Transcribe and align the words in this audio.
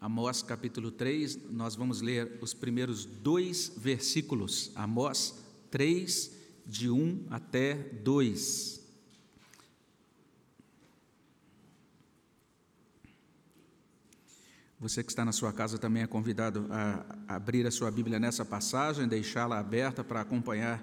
Amós 0.00 0.42
capítulo 0.42 0.92
3, 0.92 1.50
nós 1.50 1.74
vamos 1.74 2.00
ler 2.00 2.38
os 2.40 2.54
primeiros 2.54 3.04
dois 3.04 3.72
versículos. 3.76 4.70
Amós 4.76 5.34
3, 5.72 6.30
de 6.64 6.88
1 6.88 7.26
até 7.30 7.74
2. 7.74 8.78
Você 14.78 15.02
que 15.02 15.10
está 15.10 15.24
na 15.24 15.32
sua 15.32 15.52
casa 15.52 15.76
também 15.76 16.04
é 16.04 16.06
convidado 16.06 16.66
a 16.70 17.34
abrir 17.34 17.66
a 17.66 17.70
sua 17.72 17.90
Bíblia 17.90 18.20
nessa 18.20 18.44
passagem, 18.44 19.08
deixá-la 19.08 19.58
aberta 19.58 20.04
para 20.04 20.20
acompanhar 20.20 20.80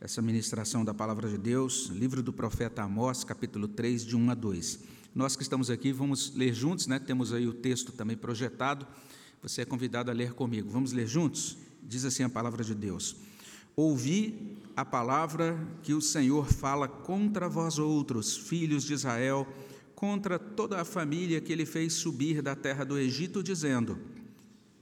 essa 0.00 0.22
ministração 0.22 0.84
da 0.84 0.94
palavra 0.94 1.28
de 1.28 1.38
Deus, 1.38 1.86
livro 1.86 2.22
do 2.22 2.32
profeta 2.32 2.84
Amós, 2.84 3.24
capítulo 3.24 3.66
3, 3.66 4.06
de 4.06 4.14
1 4.14 4.30
a 4.30 4.34
2. 4.34 4.80
Nós 5.14 5.36
que 5.36 5.44
estamos 5.44 5.70
aqui 5.70 5.92
vamos 5.92 6.34
ler 6.34 6.52
juntos, 6.52 6.88
né? 6.88 6.98
Temos 6.98 7.32
aí 7.32 7.46
o 7.46 7.52
texto 7.52 7.92
também 7.92 8.16
projetado. 8.16 8.84
Você 9.40 9.62
é 9.62 9.64
convidado 9.64 10.10
a 10.10 10.14
ler 10.14 10.32
comigo. 10.32 10.68
Vamos 10.68 10.90
ler 10.90 11.06
juntos? 11.06 11.56
Diz 11.80 12.04
assim 12.04 12.24
a 12.24 12.28
palavra 12.28 12.64
de 12.64 12.74
Deus: 12.74 13.14
Ouvi 13.76 14.58
a 14.74 14.84
palavra 14.84 15.56
que 15.84 15.94
o 15.94 16.00
Senhor 16.00 16.52
fala 16.52 16.88
contra 16.88 17.48
vós 17.48 17.78
outros, 17.78 18.36
filhos 18.36 18.82
de 18.82 18.94
Israel, 18.94 19.46
contra 19.94 20.36
toda 20.36 20.80
a 20.80 20.84
família 20.84 21.40
que 21.40 21.52
ele 21.52 21.64
fez 21.64 21.92
subir 21.92 22.42
da 22.42 22.56
terra 22.56 22.82
do 22.82 22.98
Egito, 22.98 23.40
dizendo: 23.40 23.96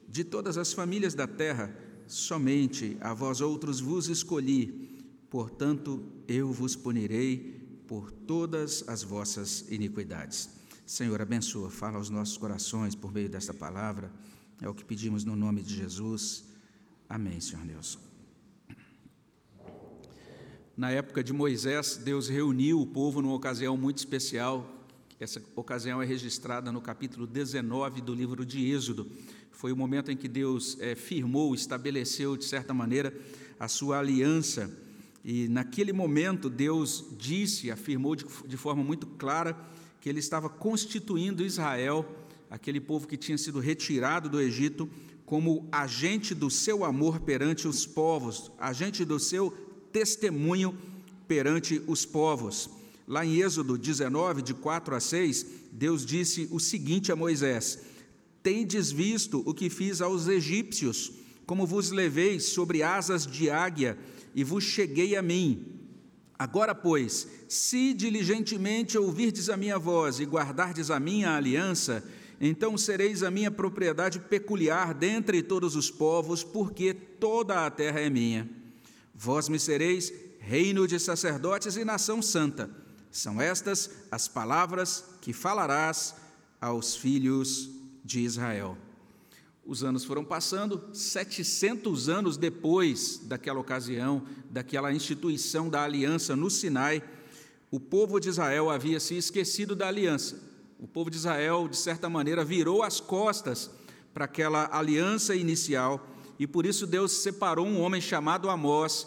De 0.09 0.25
todas 0.25 0.57
as 0.57 0.73
famílias 0.73 1.13
da 1.13 1.27
terra, 1.27 1.77
somente 2.07 2.97
a 3.03 3.13
vós 3.13 3.43
outros 3.43 3.81
vos 3.81 4.09
escolhi, 4.09 4.99
portanto 5.29 6.03
eu 6.27 6.51
vos 6.51 6.75
punirei 6.75 7.62
por 7.93 8.11
todas 8.11 8.89
as 8.89 9.03
vossas 9.03 9.67
iniquidades. 9.71 10.49
Senhor, 10.87 11.21
abençoa, 11.21 11.69
fala 11.69 11.99
aos 11.99 12.09
nossos 12.09 12.39
corações 12.39 12.95
por 12.95 13.13
meio 13.13 13.29
desta 13.29 13.53
palavra. 13.53 14.11
É 14.63 14.67
o 14.67 14.73
que 14.73 14.83
pedimos 14.83 15.27
no 15.27 15.37
nome 15.37 15.61
de 15.61 15.77
Jesus. 15.77 16.43
Amém, 17.07 17.39
Senhor 17.39 17.63
Deus. 17.67 17.99
Na 20.75 20.91
época 20.91 21.23
de 21.23 21.35
Moisés, 21.35 21.99
Deus 21.99 22.31
reuniu 22.31 22.81
o 22.81 22.87
povo 22.87 23.21
numa 23.21 23.35
ocasião 23.35 23.77
muito 23.77 23.99
especial. 23.99 24.67
Essa 25.21 25.43
ocasião 25.55 26.01
é 26.01 26.07
registrada 26.07 26.73
no 26.73 26.81
capítulo 26.81 27.27
19 27.27 28.01
do 28.01 28.15
livro 28.15 28.47
de 28.47 28.71
Êxodo. 28.71 29.07
Foi 29.51 29.71
o 29.71 29.77
momento 29.77 30.11
em 30.11 30.17
que 30.17 30.29
Deus 30.29 30.79
é, 30.81 30.95
firmou, 30.95 31.55
estabeleceu, 31.55 32.39
de 32.39 32.47
certa 32.47 32.73
maneira, 32.73 33.15
a 33.61 33.69
sua 33.69 33.99
aliança 33.99 34.71
e 35.25 35.47
naquele 35.49 35.93
momento, 35.93 36.51
Deus 36.51 37.05
disse, 37.17 37.71
afirmou 37.71 38.17
de, 38.17 38.25
de 38.47 38.57
forma 38.57 38.83
muito 38.83 39.07
clara, 39.07 39.57
que 40.01 40.09
Ele 40.09 40.19
estava 40.19 40.49
constituindo 40.49 41.45
Israel, 41.45 42.05
aquele 42.51 42.81
povo 42.81 43.07
que 43.07 43.17
tinha 43.17 43.39
sido 43.39 43.61
retirado 43.61 44.29
do 44.29 44.41
Egito, 44.41 44.91
como 45.25 45.69
agente 45.71 46.35
do 46.35 46.51
seu 46.51 46.85
amor 46.85 47.21
perante 47.21 47.69
os 47.69 47.87
povos, 47.87 48.51
agente 48.59 49.05
do 49.05 49.19
seu 49.21 49.51
testemunho 49.93 50.77
perante 51.29 51.81
os 51.87 52.05
povos. 52.05 52.69
Lá 53.07 53.25
em 53.25 53.41
Êxodo 53.41 53.79
19, 53.79 54.43
de 54.43 54.55
4 54.55 54.95
a 54.95 55.01
6, 55.01 55.47
Deus 55.71 56.05
disse 56.05 56.49
o 56.51 56.59
seguinte 56.59 57.13
a 57.13 57.17
Moisés: 57.17 57.79
Tendes 58.43 58.91
visto 58.91 59.43
o 59.47 59.55
que 59.55 59.71
fiz 59.71 60.01
aos 60.01 60.27
egípcios, 60.27 61.13
como 61.47 61.67
vos 61.67 61.91
levei 61.91 62.41
sobre 62.41 62.83
asas 62.83 63.25
de 63.27 63.49
águia 63.49 63.97
e 64.35 64.45
vos 64.45 64.65
cheguei 64.65 65.17
a 65.17 65.23
mim. 65.23 65.81
Agora, 66.39 66.75
pois, 66.75 67.29
se 67.49 67.95
diligentemente 67.95 68.99
ouvirdes 68.99 69.49
a 69.49 69.57
minha 69.57 69.79
voz 69.79 70.19
e 70.19 70.25
guardardes 70.25 70.91
a 70.91 70.99
minha 70.99 71.37
aliança, 71.37 72.03
então 72.41 72.77
sereis 72.77 73.23
a 73.23 73.31
minha 73.31 73.51
propriedade 73.51 74.19
peculiar 74.19 74.93
dentre 74.93 75.43
todos 75.43 75.77
os 75.77 75.91
povos, 75.91 76.43
porque 76.43 76.93
toda 76.93 77.65
a 77.65 77.71
terra 77.71 78.01
é 78.01 78.11
minha. 78.11 78.51
Vós 79.15 79.49
me 79.49 79.59
sereis 79.59 80.13
reino 80.41 80.89
de 80.89 80.99
sacerdotes 80.99 81.77
e 81.77 81.85
nação 81.85 82.21
santa. 82.21 82.69
São 83.13 83.41
estas 83.41 83.91
as 84.11 84.27
palavras 84.27 85.05
que 85.21 85.33
falarás 85.33 86.17
aos 86.61 86.97
filhos 86.97 87.71
de 88.05 88.21
Israel. 88.21 88.77
Os 89.65 89.85
anos 89.85 90.05
foram 90.05 90.25
passando, 90.25 90.91
700 90.93 92.09
anos 92.09 92.37
depois 92.37 93.21
daquela 93.25 93.61
ocasião, 93.61 94.25
daquela 94.51 94.93
instituição 94.93 95.69
da 95.69 95.85
aliança 95.85 96.35
no 96.35 96.51
Sinai, 96.51 97.03
o 97.71 97.79
povo 97.79 98.19
de 98.19 98.29
Israel 98.29 98.69
havia 98.69 98.99
se 98.99 99.17
esquecido 99.17 99.77
da 99.77 99.87
aliança. 99.87 100.37
O 100.81 100.87
povo 100.87 101.09
de 101.09 101.17
Israel, 101.17 101.69
de 101.69 101.77
certa 101.77 102.11
maneira, 102.11 102.45
virou 102.45 102.83
as 102.83 103.01
costas 103.01 103.71
para 104.13 104.25
aquela 104.25 104.69
aliança 104.77 105.35
inicial, 105.35 106.09
e 106.39 106.47
por 106.47 106.67
isso 106.67 106.87
Deus 106.87 107.13
separou 107.13 107.65
um 107.65 107.81
homem 107.81 108.01
chamado 108.01 108.51
Amós, 108.51 109.07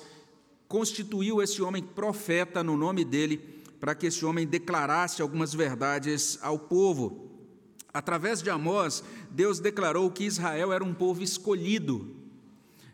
constituiu 0.69 1.43
esse 1.43 1.61
homem 1.61 1.83
profeta 1.83 2.63
no 2.63 2.77
nome 2.77 3.03
dele, 3.03 3.37
para 3.79 3.93
que 3.93 4.07
esse 4.07 4.25
homem 4.25 4.47
declarasse 4.47 5.21
algumas 5.21 5.53
verdades 5.53 6.39
ao 6.41 6.57
povo. 6.57 7.34
Através 7.95 8.41
de 8.41 8.49
Amós, 8.49 9.01
Deus 9.31 9.61
declarou 9.61 10.11
que 10.11 10.25
Israel 10.25 10.73
era 10.73 10.83
um 10.83 10.93
povo 10.93 11.23
escolhido. 11.23 12.13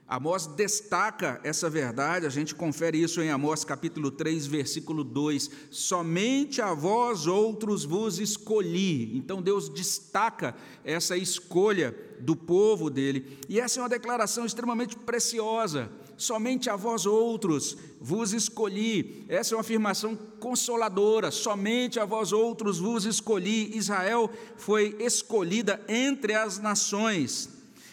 Amós 0.08 0.46
destaca 0.46 1.42
essa 1.44 1.68
verdade, 1.72 2.28
a 2.28 2.30
gente 2.30 2.54
confere 2.54 3.02
isso 3.02 3.20
em 3.20 3.32
Amós 3.32 3.64
capítulo 3.64 4.12
3, 4.12 4.46
versículo 4.46 5.04
2: 5.04 5.50
Somente 5.72 6.62
a 6.62 6.76
vós 6.76 7.26
outros 7.26 7.84
vos 7.84 8.20
escolhi. 8.20 9.18
Então 9.18 9.42
Deus 9.42 9.70
destaca 9.70 10.54
essa 10.86 11.18
escolha 11.18 11.96
do 12.20 12.36
povo 12.36 12.88
dele, 12.88 13.40
e 13.50 13.60
essa 13.60 13.80
é 13.80 13.82
uma 13.82 13.90
declaração 13.90 14.46
extremamente 14.46 14.96
preciosa 14.96 15.90
somente 16.22 16.70
a 16.70 16.76
vós 16.76 17.06
outros 17.06 17.76
vos 18.00 18.32
escolhi. 18.32 19.26
Essa 19.28 19.54
é 19.54 19.58
uma 19.58 19.62
afirmação 19.62 20.16
consoladora, 20.16 21.32
somente 21.32 22.00
a 22.00 22.06
vós 22.06 22.32
outros 22.32 22.80
vos 22.80 23.06
escolhi. 23.06 23.76
Israel 23.76 24.32
foi 24.56 24.96
escolhida 25.00 25.84
entre 25.88 26.34
as 26.34 26.60
nações. 26.60 27.50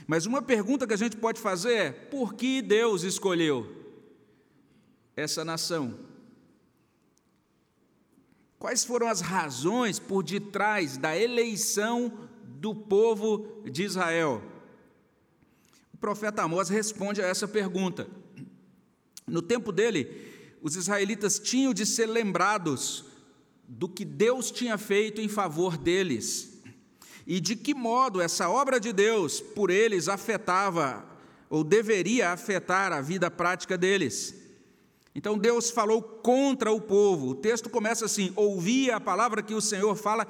Mas 0.07 0.27
uma 0.27 0.43
pergunta 0.43 0.87
que 0.87 0.95
a 0.95 0.99
gente 0.99 1.17
pode 1.17 1.41
fazer 1.41 1.73
é: 1.73 1.91
por 1.91 2.35
que 2.35 2.61
Deus 2.61 3.03
escolheu 3.03 3.67
essa 5.17 5.45
nação? 5.45 5.99
Quais 8.59 8.85
foram 8.85 9.09
as 9.09 9.21
razões 9.21 9.99
por 9.99 10.23
detrás 10.23 10.97
da 10.97 11.17
eleição 11.17 12.13
do 12.45 12.75
povo 12.75 13.63
de 13.65 13.85
Israel? 13.85 14.43
O 15.99 16.01
profeta 16.01 16.45
Amós 16.45 16.69
responde 16.69 17.21
a 17.21 17.27
essa 17.27 17.49
pergunta. 17.49 18.07
No 19.27 19.43
tempo 19.43 19.73
dele, 19.73 20.09
os 20.63 20.77
israelitas 20.77 21.41
tinham 21.41 21.75
de 21.75 21.85
ser 21.85 22.07
lembrados 22.07 23.05
do 23.67 23.89
que 23.89 24.05
Deus 24.05 24.53
tinha 24.53 24.79
feito 24.79 25.21
em 25.21 25.29
favor 25.29 25.77
deles 25.77 26.63
e 27.27 27.41
de 27.41 27.57
que 27.57 27.75
modo 27.75 28.21
essa 28.21 28.49
obra 28.49 28.79
de 28.79 28.93
Deus 28.93 29.41
por 29.41 29.71
eles 29.71 30.07
afetava 30.07 31.05
ou 31.51 31.65
deveria 31.65 32.31
afetar 32.31 32.93
a 32.93 33.01
vida 33.01 33.29
prática 33.29 33.77
deles. 33.77 34.37
Então 35.17 35.37
Deus 35.37 35.69
falou 35.69 36.01
contra 36.01 36.71
o 36.71 36.81
povo. 36.81 37.31
O 37.31 37.35
texto 37.35 37.69
começa 37.69 38.05
assim: 38.05 38.33
Ouvi 38.37 38.89
a 38.89 39.01
palavra 39.01 39.43
que 39.43 39.53
o 39.53 39.61
Senhor 39.61 39.97
fala 39.97 40.25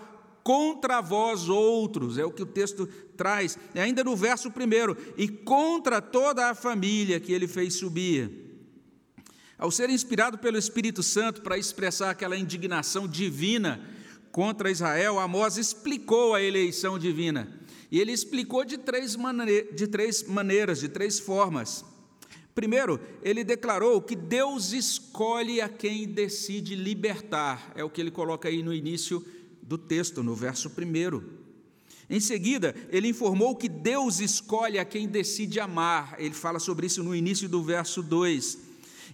contra 0.48 1.02
vós 1.02 1.50
outros, 1.50 2.16
é 2.16 2.24
o 2.24 2.30
que 2.30 2.42
o 2.42 2.46
texto 2.46 2.86
traz, 3.18 3.58
é 3.74 3.82
ainda 3.82 4.02
no 4.02 4.16
verso 4.16 4.50
primeiro, 4.50 4.96
e 5.14 5.28
contra 5.28 6.00
toda 6.00 6.48
a 6.48 6.54
família 6.54 7.20
que 7.20 7.34
ele 7.34 7.46
fez 7.46 7.74
subir. 7.74 8.30
Ao 9.58 9.70
ser 9.70 9.90
inspirado 9.90 10.38
pelo 10.38 10.56
Espírito 10.56 11.02
Santo 11.02 11.42
para 11.42 11.58
expressar 11.58 12.08
aquela 12.08 12.34
indignação 12.34 13.06
divina 13.06 13.78
contra 14.32 14.70
Israel, 14.70 15.18
Amós 15.18 15.58
explicou 15.58 16.34
a 16.34 16.40
eleição 16.40 16.98
divina. 16.98 17.60
E 17.90 18.00
ele 18.00 18.12
explicou 18.12 18.64
de 18.64 18.78
três, 18.78 19.18
de 19.74 19.86
três 19.86 20.22
maneiras, 20.22 20.80
de 20.80 20.88
três 20.88 21.20
formas. 21.20 21.84
Primeiro, 22.54 22.98
ele 23.22 23.44
declarou 23.44 24.00
que 24.00 24.16
Deus 24.16 24.72
escolhe 24.72 25.60
a 25.60 25.68
quem 25.68 26.08
decide 26.08 26.74
libertar, 26.74 27.70
é 27.76 27.84
o 27.84 27.90
que 27.90 28.00
ele 28.00 28.10
coloca 28.10 28.48
aí 28.48 28.62
no 28.62 28.72
início 28.72 29.22
do 29.68 29.76
texto, 29.76 30.22
no 30.22 30.34
verso 30.34 30.70
1. 30.70 31.22
Em 32.08 32.20
seguida, 32.20 32.74
ele 32.88 33.08
informou 33.08 33.54
que 33.54 33.68
Deus 33.68 34.18
escolhe 34.18 34.78
a 34.78 34.84
quem 34.84 35.06
decide 35.06 35.60
amar. 35.60 36.16
Ele 36.18 36.32
fala 36.32 36.58
sobre 36.58 36.86
isso 36.86 37.04
no 37.04 37.14
início 37.14 37.46
do 37.50 37.62
verso 37.62 38.02
2. 38.02 38.58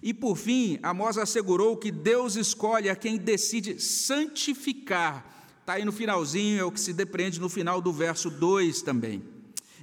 E 0.01 0.13
por 0.13 0.37
fim, 0.37 0.79
Amós 0.81 1.17
assegurou 1.17 1.75
que 1.75 1.91
Deus 1.91 2.37
escolhe 2.37 2.89
a 2.89 2.95
quem 2.95 3.17
decide 3.17 3.81
santificar. 3.81 5.25
Está 5.59 5.73
aí 5.73 5.83
no 5.83 5.91
finalzinho, 5.91 6.61
é 6.61 6.63
o 6.63 6.71
que 6.71 6.79
se 6.79 6.93
depreende 6.93 7.41
no 7.41 7.49
final 7.49 7.81
do 7.81 7.91
verso 7.91 8.29
2 8.29 8.81
também. 8.81 9.21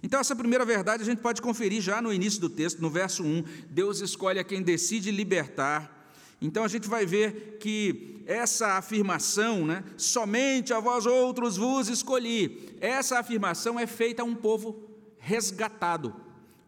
Então, 0.02 0.18
essa 0.18 0.34
primeira 0.34 0.64
verdade 0.64 1.02
a 1.02 1.06
gente 1.06 1.20
pode 1.20 1.42
conferir 1.42 1.82
já 1.82 2.00
no 2.00 2.14
início 2.14 2.40
do 2.40 2.48
texto, 2.48 2.80
no 2.80 2.88
verso 2.88 3.22
1. 3.22 3.44
Deus 3.68 4.00
escolhe 4.00 4.38
a 4.38 4.44
quem 4.44 4.62
decide 4.62 5.10
libertar 5.10 6.01
Então 6.42 6.64
a 6.64 6.68
gente 6.68 6.88
vai 6.88 7.06
ver 7.06 7.56
que 7.60 8.20
essa 8.26 8.76
afirmação, 8.76 9.64
né, 9.64 9.84
somente 9.96 10.72
a 10.72 10.80
vós 10.80 11.06
outros 11.06 11.56
vos 11.56 11.88
escolhi, 11.88 12.76
essa 12.80 13.20
afirmação 13.20 13.78
é 13.78 13.86
feita 13.86 14.22
a 14.22 14.24
um 14.24 14.34
povo 14.34 14.90
resgatado, 15.18 16.14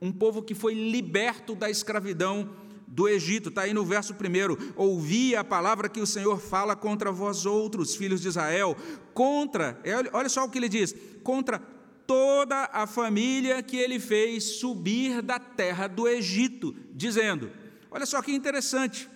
um 0.01 0.13
povo 0.13 0.43
que 0.43 0.55
foi 0.55 0.75
liberto 0.75 1.57
da 1.57 1.69
escravidão 1.69 2.51
do 2.87 3.09
Egito, 3.09 3.49
está 3.49 3.63
aí 3.63 3.75
no 3.75 3.85
verso 3.85 4.15
primeiro, 4.15 4.57
ouvi 4.77 5.35
a 5.35 5.43
palavra 5.43 5.89
que 5.89 6.01
o 6.01 6.07
Senhor 6.07 6.39
fala 6.39 6.77
contra 6.77 7.11
vós 7.11 7.45
outros, 7.45 7.97
filhos 7.97 8.21
de 8.21 8.29
Israel, 8.29 8.77
contra, 9.13 9.81
é, 9.83 9.95
olha 10.13 10.29
só 10.29 10.45
o 10.45 10.49
que 10.49 10.59
ele 10.59 10.69
diz, 10.69 10.95
contra 11.25 11.59
toda 12.07 12.69
a 12.73 12.87
família 12.87 13.61
que 13.63 13.77
ele 13.77 13.99
fez 13.99 14.45
subir 14.61 15.21
da 15.21 15.41
terra 15.41 15.89
do 15.89 16.07
Egito, 16.07 16.77
dizendo, 16.93 17.51
olha 17.91 18.07
só 18.07 18.23
que 18.23 18.33
interessante, 18.33 19.09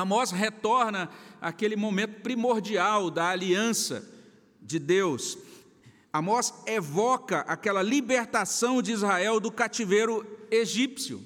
Amós 0.00 0.30
retorna 0.30 1.08
àquele 1.40 1.76
momento 1.76 2.20
primordial 2.20 3.10
da 3.10 3.28
aliança 3.28 4.08
de 4.60 4.78
Deus, 4.78 5.38
Amós 6.12 6.52
evoca 6.66 7.40
aquela 7.40 7.82
libertação 7.82 8.82
de 8.82 8.92
Israel 8.92 9.38
do 9.38 9.52
cativeiro 9.52 10.26
egípcio, 10.50 11.24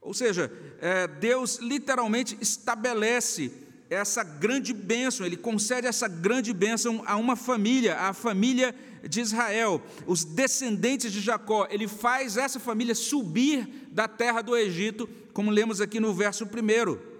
ou 0.00 0.14
seja, 0.14 0.52
é, 0.80 1.08
Deus 1.08 1.58
literalmente 1.58 2.38
estabelece 2.40 3.52
essa 3.90 4.22
grande 4.22 4.72
bênção, 4.72 5.26
Ele 5.26 5.36
concede 5.36 5.86
essa 5.86 6.06
grande 6.06 6.52
bênção 6.52 7.02
a 7.06 7.16
uma 7.16 7.34
família, 7.34 7.96
a 7.96 8.12
família 8.12 8.74
de 9.08 9.20
Israel, 9.20 9.82
os 10.06 10.24
descendentes 10.24 11.12
de 11.12 11.20
Jacó. 11.20 11.66
Ele 11.70 11.88
faz 11.88 12.36
essa 12.36 12.60
família 12.60 12.94
subir 12.94 13.88
da 13.90 14.06
terra 14.06 14.42
do 14.42 14.56
Egito, 14.56 15.08
como 15.32 15.50
lemos 15.50 15.80
aqui 15.80 15.98
no 15.98 16.12
verso 16.12 16.46
primeiro. 16.46 17.15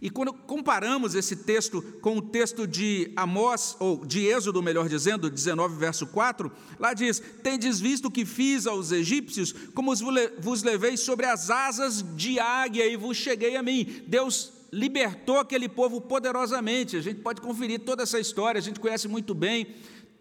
E 0.00 0.10
quando 0.10 0.32
comparamos 0.32 1.14
esse 1.14 1.36
texto 1.36 1.82
com 2.00 2.18
o 2.18 2.22
texto 2.22 2.66
de 2.66 3.12
Amós, 3.16 3.76
ou 3.78 4.04
de 4.04 4.26
Êxodo, 4.26 4.62
melhor 4.62 4.88
dizendo, 4.88 5.30
19, 5.30 5.76
verso 5.76 6.06
4, 6.06 6.50
lá 6.78 6.94
diz: 6.94 7.22
Tendes 7.42 7.80
visto 7.80 8.06
o 8.06 8.10
que 8.10 8.24
fiz 8.24 8.66
aos 8.66 8.92
egípcios, 8.92 9.52
como 9.74 9.92
vos 10.38 10.62
levei 10.62 10.96
sobre 10.96 11.26
as 11.26 11.50
asas 11.50 12.04
de 12.16 12.38
águia 12.38 12.86
e 12.86 12.96
vos 12.96 13.16
cheguei 13.16 13.56
a 13.56 13.62
mim. 13.62 14.02
Deus 14.06 14.52
libertou 14.72 15.38
aquele 15.38 15.68
povo 15.68 16.00
poderosamente. 16.00 16.96
A 16.96 17.00
gente 17.00 17.20
pode 17.20 17.40
conferir 17.40 17.80
toda 17.80 18.02
essa 18.02 18.18
história, 18.18 18.58
a 18.58 18.62
gente 18.62 18.80
conhece 18.80 19.08
muito 19.08 19.34
bem 19.34 19.74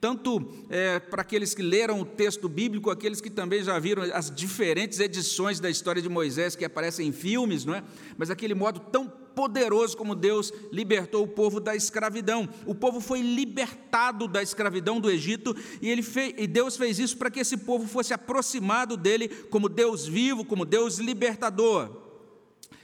tanto 0.05 0.47
é, 0.69 0.99
para 0.99 1.23
aqueles 1.23 1.55
que 1.55 1.63
leram 1.63 1.99
o 1.99 2.05
texto 2.05 2.47
bíblico, 2.47 2.91
aqueles 2.91 3.19
que 3.19 3.29
também 3.31 3.63
já 3.63 3.79
viram 3.79 4.03
as 4.13 4.29
diferentes 4.29 4.99
edições 4.99 5.59
da 5.59 5.67
história 5.67 5.99
de 5.99 6.07
Moisés 6.07 6.55
que 6.55 6.63
aparecem 6.63 7.07
em 7.07 7.11
filmes, 7.11 7.65
não 7.65 7.73
é? 7.73 7.83
Mas 8.15 8.29
aquele 8.29 8.53
modo 8.53 8.79
tão 8.79 9.07
poderoso 9.07 9.97
como 9.97 10.13
Deus 10.13 10.53
libertou 10.71 11.23
o 11.23 11.27
povo 11.27 11.59
da 11.59 11.75
escravidão. 11.75 12.47
O 12.67 12.75
povo 12.75 13.01
foi 13.01 13.19
libertado 13.23 14.27
da 14.27 14.43
escravidão 14.43 14.99
do 14.99 15.09
Egito 15.09 15.57
e, 15.81 15.89
ele 15.89 16.03
fez, 16.03 16.35
e 16.37 16.45
Deus 16.45 16.77
fez 16.77 16.99
isso 16.99 17.17
para 17.17 17.31
que 17.31 17.39
esse 17.39 17.57
povo 17.57 17.87
fosse 17.87 18.13
aproximado 18.13 18.95
dele 18.95 19.27
como 19.27 19.67
Deus 19.67 20.05
vivo, 20.05 20.45
como 20.45 20.65
Deus 20.65 20.99
libertador. 20.99 21.89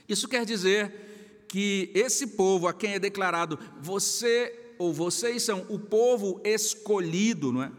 Isso 0.08 0.26
quer 0.26 0.44
dizer 0.44 1.44
que 1.46 1.88
esse 1.94 2.26
povo 2.26 2.66
a 2.66 2.74
quem 2.74 2.94
é 2.94 2.98
declarado, 2.98 3.60
você 3.80 4.61
ou 4.82 4.92
vocês 4.92 5.44
são 5.44 5.64
o 5.68 5.78
povo 5.78 6.40
escolhido, 6.42 7.52
não 7.52 7.62
é? 7.62 7.70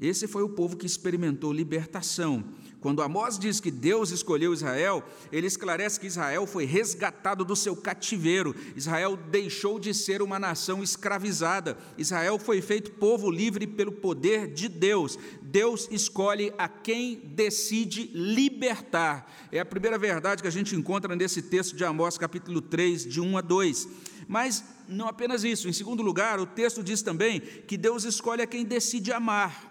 Esse 0.00 0.26
foi 0.26 0.42
o 0.42 0.48
povo 0.48 0.76
que 0.76 0.84
experimentou 0.84 1.52
libertação. 1.52 2.44
Quando 2.80 3.00
Amós 3.00 3.38
diz 3.38 3.60
que 3.60 3.70
Deus 3.70 4.10
escolheu 4.10 4.52
Israel, 4.52 5.04
ele 5.30 5.46
esclarece 5.46 6.00
que 6.00 6.08
Israel 6.08 6.44
foi 6.44 6.64
resgatado 6.64 7.44
do 7.44 7.54
seu 7.54 7.76
cativeiro. 7.76 8.56
Israel 8.74 9.16
deixou 9.30 9.78
de 9.78 9.94
ser 9.94 10.20
uma 10.20 10.36
nação 10.40 10.82
escravizada. 10.82 11.78
Israel 11.96 12.40
foi 12.40 12.60
feito 12.60 12.90
povo 12.90 13.30
livre 13.30 13.64
pelo 13.68 13.92
poder 13.92 14.48
de 14.48 14.68
Deus. 14.68 15.16
Deus 15.40 15.86
escolhe 15.92 16.52
a 16.58 16.68
quem 16.68 17.20
decide 17.24 18.10
libertar. 18.12 19.32
É 19.52 19.60
a 19.60 19.64
primeira 19.64 19.96
verdade 19.96 20.42
que 20.42 20.48
a 20.48 20.52
gente 20.52 20.74
encontra 20.74 21.14
nesse 21.14 21.40
texto 21.40 21.76
de 21.76 21.84
Amós, 21.84 22.18
capítulo 22.18 22.60
3, 22.60 23.06
de 23.06 23.20
1 23.20 23.38
a 23.38 23.40
2. 23.40 23.88
Mas 24.28 24.64
não 24.88 25.08
apenas 25.08 25.44
isso, 25.44 25.68
em 25.68 25.72
segundo 25.72 26.02
lugar, 26.02 26.40
o 26.40 26.46
texto 26.46 26.82
diz 26.82 27.02
também 27.02 27.40
que 27.40 27.76
Deus 27.76 28.04
escolhe 28.04 28.42
a 28.42 28.46
quem 28.46 28.64
decide 28.64 29.12
amar. 29.12 29.70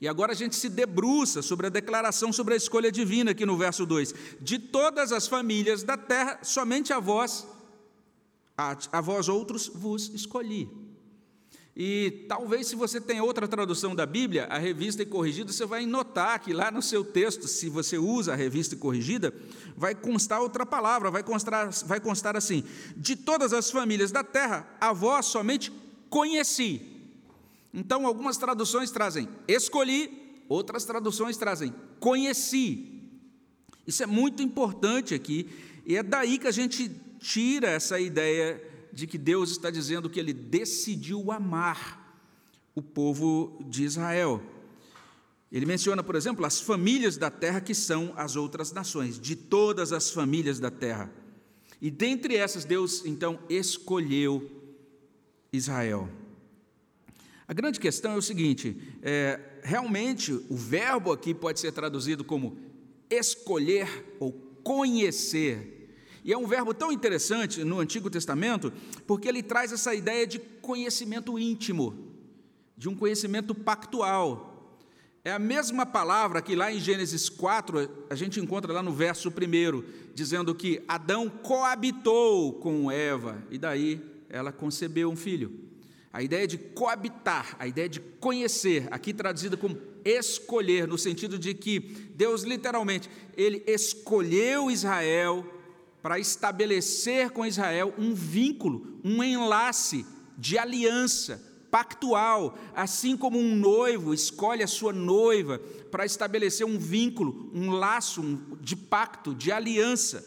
E 0.00 0.08
agora 0.08 0.32
a 0.32 0.34
gente 0.34 0.56
se 0.56 0.68
debruça 0.68 1.40
sobre 1.40 1.66
a 1.66 1.70
declaração 1.70 2.32
sobre 2.32 2.54
a 2.54 2.56
escolha 2.56 2.92
divina 2.92 3.30
aqui 3.30 3.46
no 3.46 3.56
verso 3.56 3.86
2. 3.86 4.14
De 4.40 4.58
todas 4.58 5.12
as 5.12 5.26
famílias 5.26 5.82
da 5.82 5.96
terra, 5.96 6.40
somente 6.42 6.92
a 6.92 7.00
vós, 7.00 7.46
a, 8.56 8.76
a 8.92 9.00
vós 9.00 9.28
outros, 9.28 9.68
vos 9.68 10.08
escolhi. 10.12 10.83
E 11.76 12.24
talvez, 12.28 12.68
se 12.68 12.76
você 12.76 13.00
tem 13.00 13.20
outra 13.20 13.48
tradução 13.48 13.96
da 13.96 14.06
Bíblia, 14.06 14.44
a 14.44 14.58
revista 14.58 15.02
e 15.02 15.06
corrigida, 15.06 15.52
você 15.52 15.66
vai 15.66 15.84
notar 15.84 16.38
que 16.38 16.52
lá 16.52 16.70
no 16.70 16.80
seu 16.80 17.04
texto, 17.04 17.48
se 17.48 17.68
você 17.68 17.98
usa 17.98 18.32
a 18.32 18.36
revista 18.36 18.76
e 18.76 18.78
corrigida, 18.78 19.34
vai 19.76 19.92
constar 19.92 20.40
outra 20.40 20.64
palavra, 20.64 21.10
vai 21.10 21.24
constar, 21.24 21.70
vai 21.84 21.98
constar 21.98 22.36
assim: 22.36 22.62
de 22.96 23.16
todas 23.16 23.52
as 23.52 23.72
famílias 23.72 24.12
da 24.12 24.22
terra, 24.22 24.68
a 24.80 24.92
vós 24.92 25.26
somente 25.26 25.72
conheci. 26.08 26.80
Então, 27.72 28.06
algumas 28.06 28.36
traduções 28.36 28.92
trazem 28.92 29.28
escolhi, 29.48 30.44
outras 30.48 30.84
traduções 30.84 31.36
trazem 31.36 31.74
conheci. 31.98 33.02
Isso 33.84 34.00
é 34.00 34.06
muito 34.06 34.44
importante 34.44 35.12
aqui, 35.12 35.48
e 35.84 35.96
é 35.96 36.04
daí 36.04 36.38
que 36.38 36.46
a 36.46 36.52
gente 36.52 36.88
tira 37.18 37.68
essa 37.68 37.98
ideia 37.98 38.62
de 38.94 39.06
que 39.06 39.18
Deus 39.18 39.50
está 39.50 39.70
dizendo 39.70 40.08
que 40.08 40.20
ele 40.20 40.32
decidiu 40.32 41.32
amar 41.32 42.02
o 42.74 42.80
povo 42.80 43.58
de 43.68 43.84
Israel. 43.84 44.42
Ele 45.50 45.66
menciona, 45.66 46.02
por 46.02 46.14
exemplo, 46.14 46.44
as 46.44 46.60
famílias 46.60 47.16
da 47.16 47.30
terra 47.30 47.60
que 47.60 47.74
são 47.74 48.12
as 48.16 48.36
outras 48.36 48.72
nações, 48.72 49.18
de 49.18 49.36
todas 49.36 49.92
as 49.92 50.10
famílias 50.10 50.58
da 50.58 50.70
terra. 50.70 51.12
E 51.80 51.90
dentre 51.90 52.36
essas, 52.36 52.64
Deus 52.64 53.04
então 53.04 53.38
escolheu 53.48 54.50
Israel. 55.52 56.08
A 57.46 57.52
grande 57.52 57.78
questão 57.78 58.12
é 58.12 58.16
o 58.16 58.22
seguinte: 58.22 58.76
é, 59.02 59.38
realmente 59.62 60.32
o 60.32 60.56
verbo 60.56 61.12
aqui 61.12 61.34
pode 61.34 61.60
ser 61.60 61.72
traduzido 61.72 62.24
como 62.24 62.56
escolher 63.10 64.16
ou 64.18 64.32
conhecer 64.62 65.83
e 66.24 66.32
é 66.32 66.38
um 66.38 66.46
verbo 66.46 66.72
tão 66.72 66.90
interessante 66.90 67.62
no 67.62 67.78
Antigo 67.78 68.08
Testamento, 68.08 68.72
porque 69.06 69.28
ele 69.28 69.42
traz 69.42 69.72
essa 69.72 69.94
ideia 69.94 70.26
de 70.26 70.38
conhecimento 70.38 71.38
íntimo, 71.38 72.14
de 72.74 72.88
um 72.88 72.96
conhecimento 72.96 73.54
pactual. 73.54 74.80
É 75.22 75.30
a 75.32 75.38
mesma 75.38 75.84
palavra 75.84 76.40
que 76.40 76.56
lá 76.56 76.72
em 76.72 76.80
Gênesis 76.80 77.28
4, 77.28 78.06
a 78.08 78.14
gente 78.14 78.40
encontra 78.40 78.72
lá 78.72 78.82
no 78.82 78.92
verso 78.92 79.28
1, 79.28 79.84
dizendo 80.14 80.54
que 80.54 80.82
Adão 80.88 81.28
coabitou 81.28 82.54
com 82.54 82.90
Eva, 82.90 83.42
e 83.50 83.58
daí 83.58 84.00
ela 84.30 84.50
concebeu 84.50 85.10
um 85.10 85.16
filho. 85.16 85.52
A 86.10 86.22
ideia 86.22 86.46
de 86.46 86.56
coabitar, 86.56 87.54
a 87.58 87.66
ideia 87.66 87.88
de 87.88 88.00
conhecer, 88.00 88.88
aqui 88.90 89.12
traduzida 89.12 89.58
como 89.58 89.78
escolher, 90.04 90.86
no 90.88 90.96
sentido 90.96 91.38
de 91.38 91.52
que 91.52 91.80
Deus 92.14 92.44
literalmente, 92.44 93.10
ele 93.36 93.62
escolheu 93.66 94.70
Israel 94.70 95.53
para 96.04 96.18
estabelecer 96.18 97.30
com 97.30 97.46
Israel 97.46 97.94
um 97.96 98.12
vínculo, 98.14 99.00
um 99.02 99.24
enlace 99.24 100.04
de 100.36 100.58
aliança 100.58 101.42
pactual, 101.70 102.58
assim 102.76 103.16
como 103.16 103.38
um 103.38 103.56
noivo 103.56 104.12
escolhe 104.12 104.62
a 104.62 104.66
sua 104.66 104.92
noiva 104.92 105.58
para 105.90 106.04
estabelecer 106.04 106.66
um 106.66 106.78
vínculo, 106.78 107.50
um 107.54 107.70
laço 107.70 108.38
de 108.60 108.76
pacto, 108.76 109.34
de 109.34 109.50
aliança. 109.50 110.22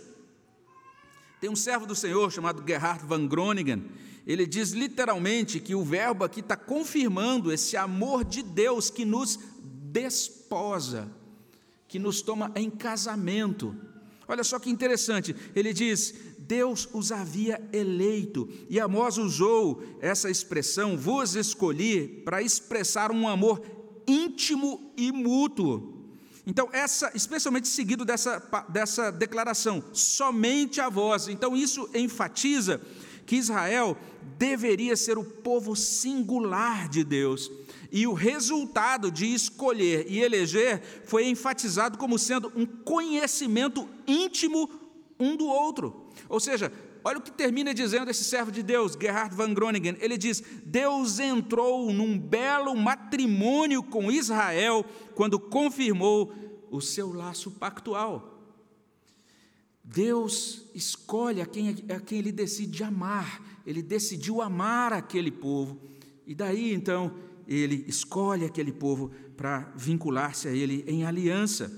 Tem 1.39 1.47
um 1.47 1.55
servo 1.55 1.85
do 1.85 1.93
Senhor 1.93 2.31
chamado 2.31 2.63
Gerhard 2.67 3.05
van 3.05 3.27
Groningen, 3.27 3.85
ele 4.25 4.47
diz 4.47 4.71
literalmente 4.71 5.59
que 5.59 5.75
o 5.75 5.83
verbo 5.83 6.23
aqui 6.23 6.39
está 6.39 6.57
confirmando 6.57 7.53
esse 7.53 7.77
amor 7.77 8.25
de 8.25 8.41
Deus 8.41 8.89
que 8.89 9.05
nos 9.05 9.39
desposa, 9.91 11.07
que 11.87 11.99
nos 11.99 12.23
toma 12.23 12.51
em 12.55 12.67
casamento. 12.67 13.75
Olha 14.27 14.43
só 14.43 14.59
que 14.59 14.69
interessante, 14.69 15.35
ele 15.55 15.73
diz: 15.73 16.13
Deus 16.37 16.87
os 16.93 17.11
havia 17.11 17.61
eleito, 17.71 18.49
e 18.69 18.79
Amós 18.79 19.17
usou 19.17 19.83
essa 20.01 20.29
expressão, 20.29 20.97
vos 20.97 21.35
escolhi, 21.35 22.07
para 22.25 22.41
expressar 22.41 23.11
um 23.11 23.27
amor 23.27 23.61
íntimo 24.07 24.91
e 24.97 25.11
mútuo. 25.11 25.95
Então, 26.45 26.69
essa, 26.71 27.11
especialmente 27.13 27.67
seguido 27.67 28.05
dessa, 28.05 28.41
dessa 28.69 29.11
declaração, 29.11 29.83
somente 29.91 30.79
a 30.79 30.87
vós. 30.87 31.27
Então, 31.27 31.57
isso 31.57 31.89
enfatiza 31.93 32.81
que 33.27 33.35
Israel 33.35 33.97
deveria 34.39 34.95
ser 34.95 35.17
o 35.17 35.23
povo 35.23 35.75
singular 35.75 36.87
de 36.87 37.03
Deus 37.03 37.51
e 37.91 38.07
o 38.07 38.13
resultado 38.13 39.11
de 39.11 39.25
escolher 39.33 40.05
e 40.09 40.21
eleger 40.21 40.81
foi 41.05 41.27
enfatizado 41.27 41.97
como 41.97 42.17
sendo 42.17 42.51
um 42.55 42.65
conhecimento 42.65 43.87
íntimo 44.07 44.69
um 45.19 45.35
do 45.35 45.45
outro. 45.45 46.07
Ou 46.29 46.39
seja, 46.39 46.71
olha 47.03 47.17
o 47.17 47.21
que 47.21 47.31
termina 47.31 47.73
dizendo 47.73 48.09
esse 48.09 48.23
servo 48.23 48.51
de 48.51 48.63
Deus, 48.63 48.97
Gerhard 48.99 49.35
van 49.35 49.53
Groningen. 49.53 49.97
Ele 49.99 50.17
diz: 50.17 50.41
Deus 50.63 51.19
entrou 51.19 51.91
num 51.91 52.17
belo 52.17 52.75
matrimônio 52.75 53.83
com 53.83 54.11
Israel 54.11 54.85
quando 55.15 55.39
confirmou 55.39 56.31
o 56.71 56.79
seu 56.79 57.11
laço 57.11 57.51
pactual. 57.51 58.36
Deus 59.87 60.65
escolhe 60.75 61.41
a 61.41 61.45
quem, 61.45 61.69
a 61.89 61.99
quem 61.99 62.19
ele 62.19 62.31
decide 62.31 62.83
amar, 62.83 63.41
ele 63.65 63.81
decidiu 63.81 64.41
amar 64.41 64.91
aquele 64.91 65.31
povo, 65.31 65.79
e 66.25 66.35
daí 66.35 66.73
então 66.73 67.13
ele 67.47 67.85
escolhe 67.87 68.43
aquele 68.43 68.73
povo 68.73 69.11
para 69.37 69.71
vincular-se 69.75 70.49
a 70.49 70.51
ele 70.51 70.83
em 70.87 71.05
aliança. 71.05 71.71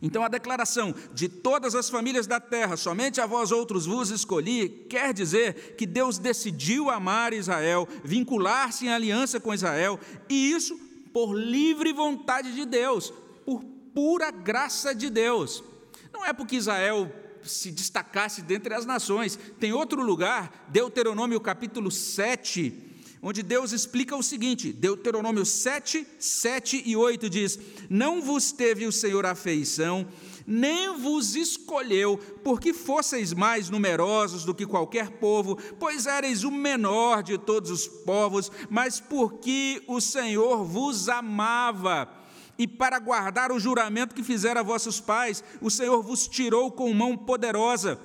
Então 0.00 0.22
a 0.22 0.28
declaração 0.28 0.94
de 1.12 1.28
todas 1.28 1.74
as 1.74 1.90
famílias 1.90 2.26
da 2.26 2.40
terra, 2.40 2.78
somente 2.78 3.20
a 3.20 3.26
vós 3.26 3.52
outros 3.52 3.84
vos 3.84 4.10
escolhi, 4.10 4.86
quer 4.88 5.12
dizer 5.12 5.76
que 5.76 5.86
Deus 5.86 6.18
decidiu 6.18 6.88
amar 6.88 7.34
Israel, 7.34 7.86
vincular-se 8.02 8.86
em 8.86 8.90
aliança 8.90 9.38
com 9.38 9.52
Israel, 9.52 10.00
e 10.30 10.50
isso 10.50 10.78
por 11.12 11.34
livre 11.34 11.92
vontade 11.92 12.54
de 12.54 12.64
Deus, 12.64 13.12
por 13.44 13.62
pura 13.94 14.30
graça 14.30 14.94
de 14.94 15.10
Deus. 15.10 15.62
Não 16.12 16.24
é 16.24 16.32
porque 16.32 16.56
Israel 16.56 17.10
se 17.42 17.70
destacasse 17.70 18.42
dentre 18.42 18.74
as 18.74 18.86
nações. 18.86 19.38
Tem 19.58 19.72
outro 19.72 20.02
lugar, 20.02 20.66
Deuteronômio 20.68 21.40
capítulo 21.40 21.90
7, 21.90 22.88
onde 23.22 23.42
Deus 23.42 23.72
explica 23.72 24.16
o 24.16 24.22
seguinte: 24.22 24.72
Deuteronômio 24.72 25.44
7, 25.44 26.06
7 26.18 26.82
e 26.84 26.96
8 26.96 27.28
diz: 27.30 27.58
Não 27.88 28.20
vos 28.22 28.52
teve 28.52 28.86
o 28.86 28.92
Senhor 28.92 29.24
afeição, 29.26 30.06
nem 30.46 30.96
vos 30.98 31.34
escolheu, 31.34 32.18
porque 32.42 32.72
fosseis 32.72 33.32
mais 33.32 33.68
numerosos 33.68 34.44
do 34.44 34.54
que 34.54 34.66
qualquer 34.66 35.10
povo, 35.10 35.56
pois 35.78 36.06
éreis 36.06 36.44
o 36.44 36.50
menor 36.50 37.22
de 37.22 37.36
todos 37.36 37.70
os 37.70 37.86
povos, 37.86 38.50
mas 38.70 39.00
porque 39.00 39.82
o 39.86 40.00
Senhor 40.00 40.64
vos 40.64 41.08
amava. 41.08 42.17
E 42.58 42.66
para 42.66 42.98
guardar 42.98 43.52
o 43.52 43.60
juramento 43.60 44.14
que 44.14 44.22
fizera 44.22 44.60
a 44.60 44.64
vossos 44.64 45.00
pais, 45.00 45.44
o 45.60 45.70
Senhor 45.70 46.02
vos 46.02 46.26
tirou 46.26 46.72
com 46.72 46.92
mão 46.92 47.16
poderosa 47.16 47.98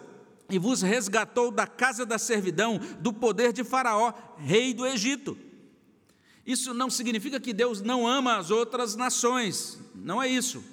e 0.50 0.60
vos 0.60 0.84
resgatou 0.84 1.50
da 1.50 1.66
casa 1.66 2.06
da 2.06 2.20
servidão, 2.20 2.80
do 3.00 3.12
poder 3.12 3.52
de 3.52 3.64
Faraó, 3.64 4.14
rei 4.38 4.74
do 4.74 4.86
Egito. 4.86 5.36
Isso 6.46 6.74
não 6.74 6.90
significa 6.90 7.40
que 7.40 7.54
Deus 7.54 7.82
não 7.82 8.06
ama 8.06 8.38
as 8.38 8.52
outras 8.52 8.96
nações, 8.96 9.80
não 9.96 10.22
é 10.22 10.28
isso. 10.28 10.64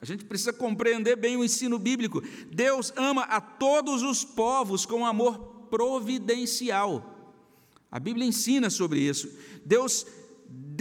A 0.00 0.04
gente 0.04 0.24
precisa 0.24 0.52
compreender 0.52 1.14
bem 1.16 1.36
o 1.36 1.44
ensino 1.44 1.78
bíblico. 1.78 2.22
Deus 2.50 2.92
ama 2.96 3.22
a 3.22 3.40
todos 3.40 4.02
os 4.02 4.24
povos 4.24 4.86
com 4.86 5.06
amor 5.06 5.38
providencial. 5.70 7.12
A 7.90 8.00
Bíblia 8.00 8.26
ensina 8.26 8.70
sobre 8.70 8.98
isso. 9.00 9.30
Deus 9.64 10.06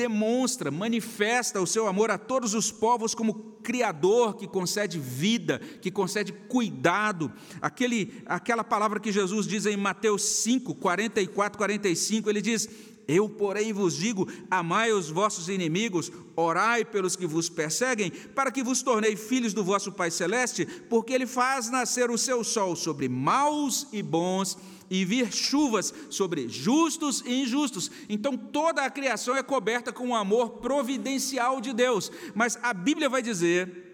demonstra, 0.02 0.72
manifesta 0.72 1.62
o 1.62 1.68
seu 1.68 1.88
amor 1.88 2.10
a 2.10 2.18
todos 2.18 2.56
os 2.56 2.72
povos 2.72 3.14
como 3.14 3.52
Criador 3.62 4.36
que 4.36 4.48
concede 4.48 4.98
vida, 4.98 5.60
que 5.80 5.92
concede 5.92 6.32
cuidado. 6.32 7.32
Aquele, 7.62 8.24
aquela 8.26 8.64
palavra 8.64 9.00
que 9.00 9.12
Jesus 9.12 9.46
diz 9.46 9.68
em 9.68 9.78
Mateus 9.78 10.24
5, 10.24 10.74
44, 10.74 11.56
45, 11.56 12.30
ele 12.30 12.42
diz: 12.42 12.68
Eu, 13.08 13.30
porém, 13.30 13.72
vos 13.72 13.96
digo: 13.96 14.28
amai 14.50 14.92
os 14.92 15.12
vossos 15.12 15.48
inimigos, 15.48 16.12
orai 16.36 16.84
pelos 16.84 17.16
que 17.16 17.28
vos 17.28 17.48
perseguem, 17.48 18.10
para 18.10 18.52
que 18.52 18.64
vos 18.64 18.82
tornei 18.82 19.16
filhos 19.16 19.54
do 19.54 19.64
vosso 19.64 19.92
Pai 19.92 20.10
Celeste, 20.10 20.66
porque 20.90 21.14
Ele 21.14 21.28
faz 21.28 21.70
nascer 21.70 22.10
o 22.10 22.18
seu 22.18 22.44
sol 22.44 22.76
sobre 22.76 23.08
maus 23.08 23.88
e 23.94 24.02
bons 24.02 24.58
e 24.92 25.06
vir 25.06 25.32
chuvas 25.32 25.94
sobre 26.10 26.50
justos 26.50 27.24
e 27.26 27.44
injustos. 27.44 27.90
Então 28.10 28.36
toda 28.36 28.84
a 28.84 28.90
criação 28.90 29.38
é 29.38 29.42
coberta 29.42 29.94
com 29.94 30.10
o 30.10 30.16
amor 30.16 30.58
providencial 30.58 31.62
de 31.62 31.72
Deus. 31.72 32.12
Mas 32.36 32.60
a 32.62 32.74
Bíblia 32.74 33.08
vai 33.08 33.22
dizer 33.22 33.88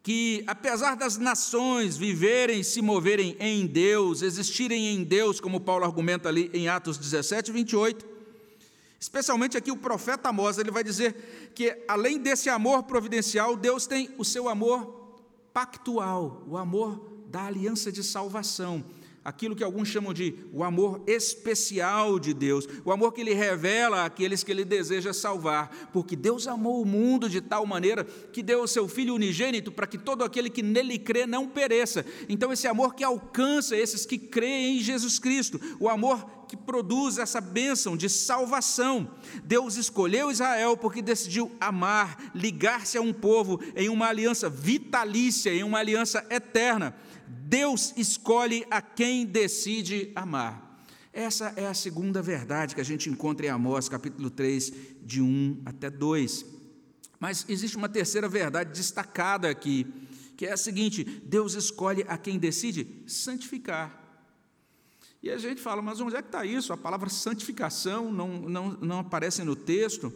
que, 0.00 0.44
apesar 0.46 0.94
das 0.94 1.18
nações 1.18 1.96
viverem, 1.96 2.62
se 2.62 2.80
moverem 2.80 3.36
em 3.40 3.66
Deus, 3.66 4.22
existirem 4.22 4.94
em 4.94 5.02
Deus, 5.02 5.40
como 5.40 5.60
Paulo 5.60 5.84
argumenta 5.84 6.28
ali 6.28 6.48
em 6.54 6.68
Atos 6.68 6.96
17, 6.96 7.50
28, 7.50 8.06
especialmente 9.00 9.56
aqui 9.56 9.72
o 9.72 9.76
profeta 9.76 10.28
Amós, 10.28 10.56
ele 10.56 10.70
vai 10.70 10.84
dizer 10.84 11.50
que, 11.52 11.76
além 11.88 12.16
desse 12.16 12.48
amor 12.48 12.84
providencial, 12.84 13.56
Deus 13.56 13.88
tem 13.88 14.08
o 14.16 14.24
seu 14.24 14.48
amor 14.48 15.18
pactual, 15.52 16.44
o 16.46 16.56
amor 16.56 17.24
da 17.26 17.46
aliança 17.46 17.90
de 17.90 18.04
salvação 18.04 18.84
aquilo 19.24 19.54
que 19.54 19.64
alguns 19.64 19.88
chamam 19.88 20.12
de 20.12 20.34
o 20.52 20.64
amor 20.64 21.02
especial 21.06 22.18
de 22.18 22.32
Deus, 22.32 22.66
o 22.84 22.92
amor 22.92 23.12
que 23.12 23.20
ele 23.20 23.34
revela 23.34 24.04
àqueles 24.04 24.42
que 24.42 24.50
ele 24.50 24.64
deseja 24.64 25.12
salvar, 25.12 25.90
porque 25.92 26.16
Deus 26.16 26.46
amou 26.46 26.82
o 26.82 26.86
mundo 26.86 27.28
de 27.28 27.40
tal 27.40 27.66
maneira 27.66 28.04
que 28.04 28.42
deu 28.42 28.62
o 28.62 28.68
seu 28.68 28.88
Filho 28.88 29.14
unigênito 29.14 29.70
para 29.70 29.86
que 29.86 29.98
todo 29.98 30.24
aquele 30.24 30.48
que 30.48 30.62
nele 30.62 30.98
crê 30.98 31.26
não 31.26 31.46
pereça. 31.48 32.04
Então, 32.28 32.52
esse 32.52 32.66
amor 32.66 32.94
que 32.94 33.04
alcança 33.04 33.76
esses 33.76 34.06
que 34.06 34.18
creem 34.18 34.78
em 34.78 34.80
Jesus 34.80 35.18
Cristo, 35.18 35.60
o 35.78 35.88
amor 35.88 36.40
que 36.50 36.56
produz 36.56 37.16
essa 37.16 37.40
bênção 37.40 37.96
de 37.96 38.08
salvação. 38.08 39.08
Deus 39.44 39.76
escolheu 39.76 40.32
Israel 40.32 40.76
porque 40.76 41.00
decidiu 41.00 41.52
amar, 41.60 42.32
ligar-se 42.34 42.98
a 42.98 43.00
um 43.00 43.12
povo 43.12 43.60
em 43.76 43.88
uma 43.88 44.08
aliança 44.08 44.50
vitalícia, 44.50 45.54
em 45.54 45.62
uma 45.62 45.78
aliança 45.78 46.26
eterna. 46.28 46.92
Deus 47.30 47.94
escolhe 47.96 48.66
a 48.70 48.82
quem 48.82 49.24
decide 49.24 50.10
amar. 50.14 50.84
Essa 51.12 51.52
é 51.56 51.66
a 51.66 51.74
segunda 51.74 52.20
verdade 52.20 52.74
que 52.74 52.80
a 52.80 52.84
gente 52.84 53.08
encontra 53.08 53.46
em 53.46 53.48
Amós, 53.48 53.88
capítulo 53.88 54.30
3, 54.30 54.72
de 55.02 55.22
1 55.22 55.62
até 55.64 55.90
2. 55.90 56.44
Mas 57.18 57.44
existe 57.48 57.76
uma 57.76 57.88
terceira 57.88 58.28
verdade 58.28 58.72
destacada 58.72 59.48
aqui, 59.48 59.86
que 60.36 60.46
é 60.46 60.52
a 60.52 60.56
seguinte: 60.56 61.04
Deus 61.04 61.54
escolhe 61.54 62.04
a 62.08 62.18
quem 62.18 62.38
decide 62.38 63.04
santificar. 63.06 63.98
E 65.22 65.30
a 65.30 65.36
gente 65.36 65.60
fala, 65.60 65.82
mas 65.82 66.00
onde 66.00 66.16
é 66.16 66.22
que 66.22 66.28
está 66.28 66.46
isso? 66.46 66.72
A 66.72 66.76
palavra 66.78 67.10
santificação 67.10 68.10
não, 68.10 68.28
não, 68.40 68.70
não 68.70 68.98
aparece 69.00 69.44
no 69.44 69.54
texto 69.54 70.10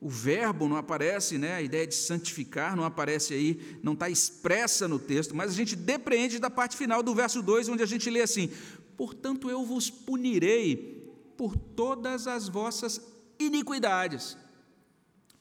o 0.00 0.08
verbo 0.08 0.68
não 0.68 0.76
aparece, 0.76 1.38
né? 1.38 1.54
a 1.54 1.62
ideia 1.62 1.86
de 1.86 1.94
santificar 1.94 2.76
não 2.76 2.84
aparece 2.84 3.32
aí, 3.32 3.78
não 3.82 3.94
está 3.94 4.10
expressa 4.10 4.86
no 4.86 4.98
texto, 4.98 5.34
mas 5.34 5.50
a 5.50 5.54
gente 5.54 5.74
depreende 5.74 6.38
da 6.38 6.50
parte 6.50 6.76
final 6.76 7.02
do 7.02 7.14
verso 7.14 7.40
2, 7.40 7.70
onde 7.70 7.82
a 7.82 7.86
gente 7.86 8.10
lê 8.10 8.20
assim: 8.20 8.50
Portanto, 8.96 9.50
eu 9.50 9.64
vos 9.64 9.90
punirei 9.90 11.10
por 11.36 11.56
todas 11.56 12.26
as 12.26 12.48
vossas 12.48 13.00
iniquidades. 13.38 14.36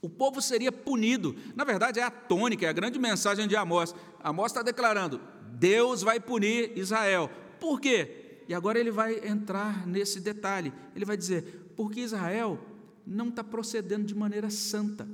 O 0.02 0.10
povo 0.10 0.42
seria 0.42 0.72
punido. 0.72 1.36
Na 1.56 1.64
verdade, 1.64 2.00
é 2.00 2.04
a 2.04 2.12
tônica, 2.12 2.66
é 2.66 2.70
a 2.70 2.74
grande 2.74 3.00
mensagem 3.00 3.48
de 3.48 3.56
Amós. 3.56 3.96
Amós 4.20 4.52
está 4.52 4.62
declarando: 4.62 5.22
Deus 5.52 6.02
vai 6.02 6.20
punir 6.20 6.78
Israel. 6.78 7.30
Por 7.60 7.80
quê? 7.80 8.42
E 8.48 8.54
agora 8.54 8.80
ele 8.80 8.92
vai 8.92 9.26
entrar 9.26 9.88
nesse 9.88 10.20
detalhe. 10.20 10.74
Ele 10.96 11.06
vai 11.06 11.16
dizer: 11.16 11.72
porque 11.76 12.02
Israel 12.02 12.60
não 13.06 13.30
está 13.30 13.44
procedendo 13.44 14.06
de 14.06 14.16
maneira 14.16 14.50
santa. 14.50 15.08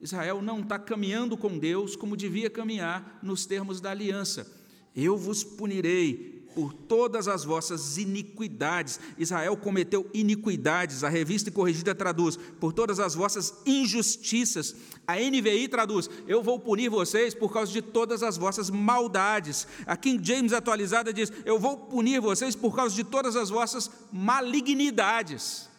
Israel 0.00 0.40
não 0.40 0.60
está 0.60 0.78
caminhando 0.78 1.36
com 1.36 1.58
Deus 1.58 1.94
como 1.94 2.16
devia 2.16 2.48
caminhar 2.48 3.18
nos 3.22 3.44
termos 3.44 3.80
da 3.80 3.90
aliança. 3.90 4.46
Eu 4.94 5.16
vos 5.16 5.44
punirei 5.44 6.40
por 6.54 6.72
todas 6.72 7.28
as 7.28 7.44
vossas 7.44 7.96
iniquidades. 7.96 8.98
Israel 9.16 9.56
cometeu 9.56 10.08
iniquidades. 10.12 11.04
A 11.04 11.08
revista 11.08 11.50
corrigida 11.50 11.94
traduz: 11.94 12.36
por 12.58 12.72
todas 12.72 12.98
as 12.98 13.14
vossas 13.14 13.54
injustiças. 13.64 14.74
A 15.06 15.16
NVI 15.16 15.68
traduz: 15.68 16.08
eu 16.26 16.42
vou 16.42 16.58
punir 16.58 16.88
vocês 16.88 17.34
por 17.34 17.52
causa 17.52 17.72
de 17.72 17.82
todas 17.82 18.22
as 18.22 18.36
vossas 18.36 18.70
maldades. 18.70 19.66
A 19.86 19.96
King 19.96 20.26
James 20.26 20.52
atualizada 20.52 21.12
diz: 21.12 21.32
eu 21.44 21.58
vou 21.58 21.76
punir 21.76 22.20
vocês 22.20 22.56
por 22.56 22.74
causa 22.74 22.94
de 22.94 23.04
todas 23.04 23.36
as 23.36 23.50
vossas 23.50 23.90
malignidades. 24.12 25.69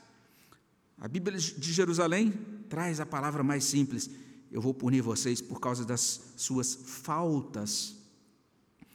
A 1.02 1.08
Bíblia 1.08 1.36
de 1.36 1.74
Jerusalém 1.74 2.32
traz 2.70 3.00
a 3.00 3.06
palavra 3.08 3.42
mais 3.42 3.64
simples: 3.64 4.08
eu 4.52 4.62
vou 4.62 4.72
punir 4.72 5.02
vocês 5.02 5.42
por 5.42 5.60
causa 5.60 5.84
das 5.84 6.34
suas 6.38 6.76
faltas. 6.76 7.98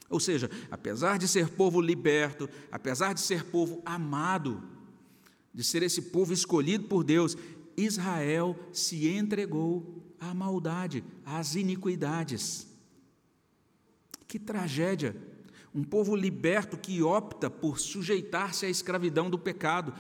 Ou 0.08 0.20
seja, 0.20 0.48
apesar 0.70 1.18
de 1.18 1.26
ser 1.26 1.48
povo 1.48 1.80
liberto, 1.80 2.48
apesar 2.70 3.12
de 3.12 3.20
ser 3.20 3.44
povo 3.46 3.82
amado, 3.84 4.62
de 5.52 5.64
ser 5.64 5.82
esse 5.82 6.00
povo 6.00 6.32
escolhido 6.32 6.84
por 6.84 7.02
Deus, 7.02 7.36
Israel 7.76 8.56
se 8.72 9.08
entregou 9.08 10.14
à 10.20 10.32
maldade, 10.32 11.02
às 11.24 11.56
iniquidades. 11.56 12.68
Que 14.28 14.38
tragédia! 14.38 15.16
Um 15.74 15.82
povo 15.82 16.14
liberto 16.14 16.78
que 16.78 17.02
opta 17.02 17.50
por 17.50 17.80
sujeitar-se 17.80 18.64
à 18.64 18.70
escravidão 18.70 19.28
do 19.28 19.38
pecado, 19.38 19.92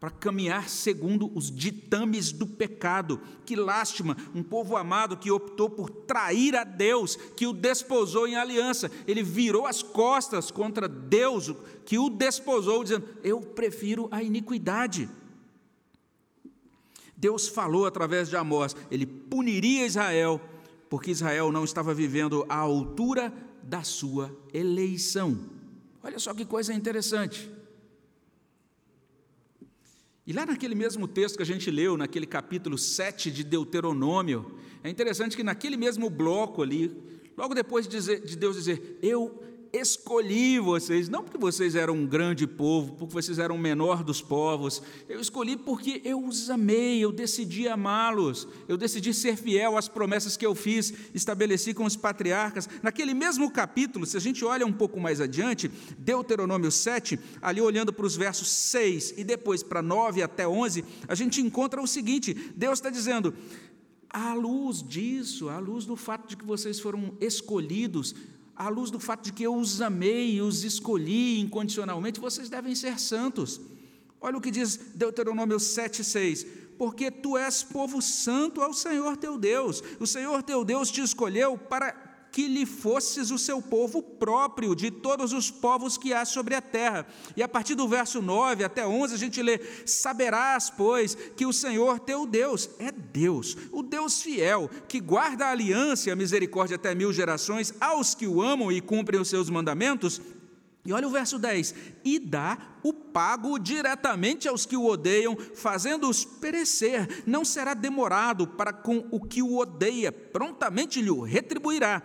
para 0.00 0.10
caminhar 0.10 0.70
segundo 0.70 1.30
os 1.36 1.54
ditames 1.54 2.32
do 2.32 2.46
pecado. 2.46 3.20
Que 3.44 3.54
lástima, 3.54 4.16
um 4.34 4.42
povo 4.42 4.78
amado 4.78 5.18
que 5.18 5.30
optou 5.30 5.68
por 5.68 5.90
trair 5.90 6.56
a 6.56 6.64
Deus, 6.64 7.16
que 7.36 7.46
o 7.46 7.52
desposou 7.52 8.26
em 8.26 8.34
aliança. 8.34 8.90
Ele 9.06 9.22
virou 9.22 9.66
as 9.66 9.82
costas 9.82 10.50
contra 10.50 10.88
Deus, 10.88 11.54
que 11.84 11.98
o 11.98 12.08
desposou, 12.08 12.82
dizendo: 12.82 13.06
Eu 13.22 13.42
prefiro 13.42 14.08
a 14.10 14.22
iniquidade. 14.22 15.06
Deus 17.14 17.46
falou 17.46 17.84
através 17.84 18.30
de 18.30 18.36
Amós, 18.36 18.74
ele 18.90 19.04
puniria 19.04 19.84
Israel, 19.84 20.40
porque 20.88 21.10
Israel 21.10 21.52
não 21.52 21.64
estava 21.64 21.92
vivendo 21.92 22.46
à 22.48 22.56
altura 22.56 23.30
da 23.62 23.82
sua 23.82 24.34
eleição. 24.54 25.38
Olha 26.02 26.18
só 26.18 26.32
que 26.32 26.46
coisa 26.46 26.72
interessante. 26.72 27.59
E 30.30 30.32
lá 30.32 30.46
naquele 30.46 30.76
mesmo 30.76 31.08
texto 31.08 31.34
que 31.34 31.42
a 31.42 31.46
gente 31.46 31.72
leu, 31.72 31.96
naquele 31.96 32.24
capítulo 32.24 32.78
7 32.78 33.32
de 33.32 33.42
Deuteronômio, 33.42 34.54
é 34.84 34.88
interessante 34.88 35.36
que 35.36 35.42
naquele 35.42 35.76
mesmo 35.76 36.08
bloco 36.08 36.62
ali, 36.62 36.96
logo 37.36 37.52
depois 37.52 37.88
de, 37.88 37.96
dizer, 37.96 38.24
de 38.24 38.36
Deus 38.36 38.54
dizer: 38.54 38.96
Eu 39.02 39.42
escolhi 39.72 40.58
vocês, 40.58 41.08
não 41.08 41.22
porque 41.22 41.38
vocês 41.38 41.74
eram 41.74 41.94
um 41.94 42.06
grande 42.06 42.46
povo, 42.46 42.94
porque 42.94 43.14
vocês 43.14 43.38
eram 43.38 43.54
o 43.54 43.58
menor 43.58 44.02
dos 44.02 44.20
povos, 44.20 44.82
eu 45.08 45.20
escolhi 45.20 45.56
porque 45.56 46.00
eu 46.04 46.24
os 46.24 46.50
amei, 46.50 47.00
eu 47.00 47.12
decidi 47.12 47.68
amá-los, 47.68 48.48
eu 48.68 48.76
decidi 48.76 49.14
ser 49.14 49.36
fiel 49.36 49.76
às 49.76 49.88
promessas 49.88 50.36
que 50.36 50.44
eu 50.44 50.54
fiz, 50.54 50.92
estabeleci 51.14 51.72
com 51.72 51.84
os 51.84 51.96
patriarcas. 51.96 52.68
Naquele 52.82 53.14
mesmo 53.14 53.50
capítulo, 53.50 54.06
se 54.06 54.16
a 54.16 54.20
gente 54.20 54.44
olha 54.44 54.66
um 54.66 54.72
pouco 54.72 54.98
mais 54.98 55.20
adiante, 55.20 55.70
Deuteronômio 55.98 56.70
7, 56.70 57.18
ali 57.40 57.60
olhando 57.60 57.92
para 57.92 58.06
os 58.06 58.16
versos 58.16 58.48
6 58.48 59.14
e 59.16 59.24
depois 59.24 59.62
para 59.62 59.80
9 59.80 60.22
até 60.22 60.48
11, 60.48 60.84
a 61.06 61.14
gente 61.14 61.40
encontra 61.40 61.80
o 61.80 61.86
seguinte: 61.86 62.34
Deus 62.56 62.78
está 62.78 62.90
dizendo. 62.90 63.34
À 64.12 64.34
luz 64.34 64.82
disso, 64.82 65.48
à 65.48 65.60
luz 65.60 65.84
do 65.84 65.94
fato 65.94 66.28
de 66.28 66.36
que 66.36 66.44
vocês 66.44 66.80
foram 66.80 67.14
escolhidos, 67.20 68.12
à 68.60 68.68
luz 68.68 68.90
do 68.90 69.00
fato 69.00 69.24
de 69.24 69.32
que 69.32 69.42
eu 69.42 69.56
os 69.56 69.80
amei 69.80 70.34
e 70.34 70.42
os 70.42 70.64
escolhi 70.64 71.40
incondicionalmente, 71.40 72.20
vocês 72.20 72.50
devem 72.50 72.74
ser 72.74 73.00
santos. 73.00 73.58
Olha 74.20 74.36
o 74.36 74.40
que 74.40 74.50
diz 74.50 74.76
Deuteronômio 74.94 75.56
7,6: 75.56 76.46
Porque 76.76 77.10
tu 77.10 77.38
és 77.38 77.62
povo 77.62 78.02
santo 78.02 78.60
ao 78.60 78.74
Senhor 78.74 79.16
teu 79.16 79.38
Deus, 79.38 79.82
o 79.98 80.06
Senhor 80.06 80.42
teu 80.42 80.62
Deus 80.62 80.90
te 80.90 81.00
escolheu 81.00 81.56
para 81.56 82.09
que 82.30 82.46
lhe 82.46 82.64
fosses 82.64 83.30
o 83.30 83.38
seu 83.38 83.60
povo 83.60 84.02
próprio 84.02 84.74
de 84.74 84.90
todos 84.90 85.32
os 85.32 85.50
povos 85.50 85.96
que 85.96 86.12
há 86.12 86.24
sobre 86.24 86.54
a 86.54 86.60
terra. 86.60 87.06
E 87.36 87.42
a 87.42 87.48
partir 87.48 87.74
do 87.74 87.88
verso 87.88 88.22
9 88.22 88.64
até 88.64 88.86
11 88.86 89.14
a 89.14 89.18
gente 89.18 89.42
lê: 89.42 89.60
Saberás, 89.84 90.70
pois, 90.70 91.14
que 91.36 91.46
o 91.46 91.52
Senhor 91.52 91.98
teu 92.00 92.26
Deus 92.26 92.70
é 92.78 92.92
Deus, 92.92 93.56
o 93.72 93.82
Deus 93.82 94.22
fiel, 94.22 94.70
que 94.88 95.00
guarda 95.00 95.46
a 95.46 95.50
aliança 95.50 96.08
e 96.08 96.12
a 96.12 96.16
misericórdia 96.16 96.76
até 96.76 96.94
mil 96.94 97.12
gerações 97.12 97.74
aos 97.80 98.14
que 98.14 98.26
o 98.26 98.40
amam 98.40 98.70
e 98.70 98.80
cumprem 98.80 99.20
os 99.20 99.28
seus 99.28 99.50
mandamentos. 99.50 100.20
E 100.84 100.92
olha 100.92 101.06
o 101.06 101.10
verso 101.10 101.38
10: 101.38 101.74
E 102.04 102.18
dá 102.18 102.58
o 102.82 102.92
pago 103.12 103.58
diretamente 103.58 104.48
aos 104.48 104.66
que 104.66 104.76
o 104.76 104.86
odeiam, 104.86 105.36
fazendo-os 105.36 106.24
perecer. 106.24 107.22
Não 107.26 107.44
será 107.44 107.74
demorado 107.74 108.46
para 108.46 108.72
com 108.72 109.06
o 109.10 109.20
que 109.20 109.42
o 109.42 109.58
odeia, 109.58 110.10
prontamente 110.10 111.00
lhe 111.00 111.10
o 111.10 111.20
retribuirá. 111.20 112.02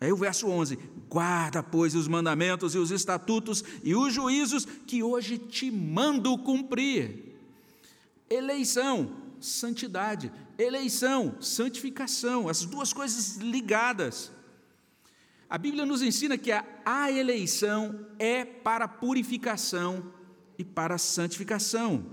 Aí 0.00 0.12
o 0.12 0.16
verso 0.16 0.48
11: 0.48 0.78
Guarda, 1.08 1.62
pois, 1.62 1.94
os 1.94 2.08
mandamentos 2.08 2.74
e 2.74 2.78
os 2.78 2.90
estatutos 2.90 3.64
e 3.82 3.94
os 3.94 4.12
juízos 4.12 4.64
que 4.64 5.02
hoje 5.02 5.38
te 5.38 5.70
mando 5.70 6.36
cumprir. 6.38 7.36
Eleição, 8.28 9.10
santidade. 9.40 10.32
Eleição, 10.58 11.36
santificação. 11.40 12.48
As 12.48 12.64
duas 12.64 12.92
coisas 12.92 13.36
ligadas. 13.36 14.32
A 15.48 15.56
Bíblia 15.56 15.86
nos 15.86 16.02
ensina 16.02 16.36
que 16.36 16.50
a, 16.50 16.64
a 16.84 17.10
eleição 17.10 18.06
é 18.18 18.44
para 18.44 18.88
purificação 18.88 20.12
e 20.58 20.64
para 20.64 20.98
santificação. 20.98 22.04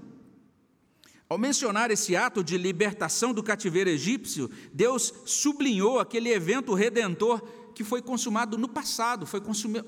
Ao 1.30 1.38
mencionar 1.38 1.90
esse 1.90 2.16
ato 2.16 2.44
de 2.44 2.58
libertação 2.58 3.34
do 3.34 3.42
cativeiro 3.42 3.90
egípcio, 3.90 4.50
Deus 4.72 5.14
sublinhou 5.26 6.00
aquele 6.00 6.32
evento 6.32 6.74
redentor 6.74 7.42
que 7.74 7.84
foi 7.84 8.02
consumado 8.02 8.58
no 8.58 8.68
passado, 8.68 9.26
foi 9.26 9.42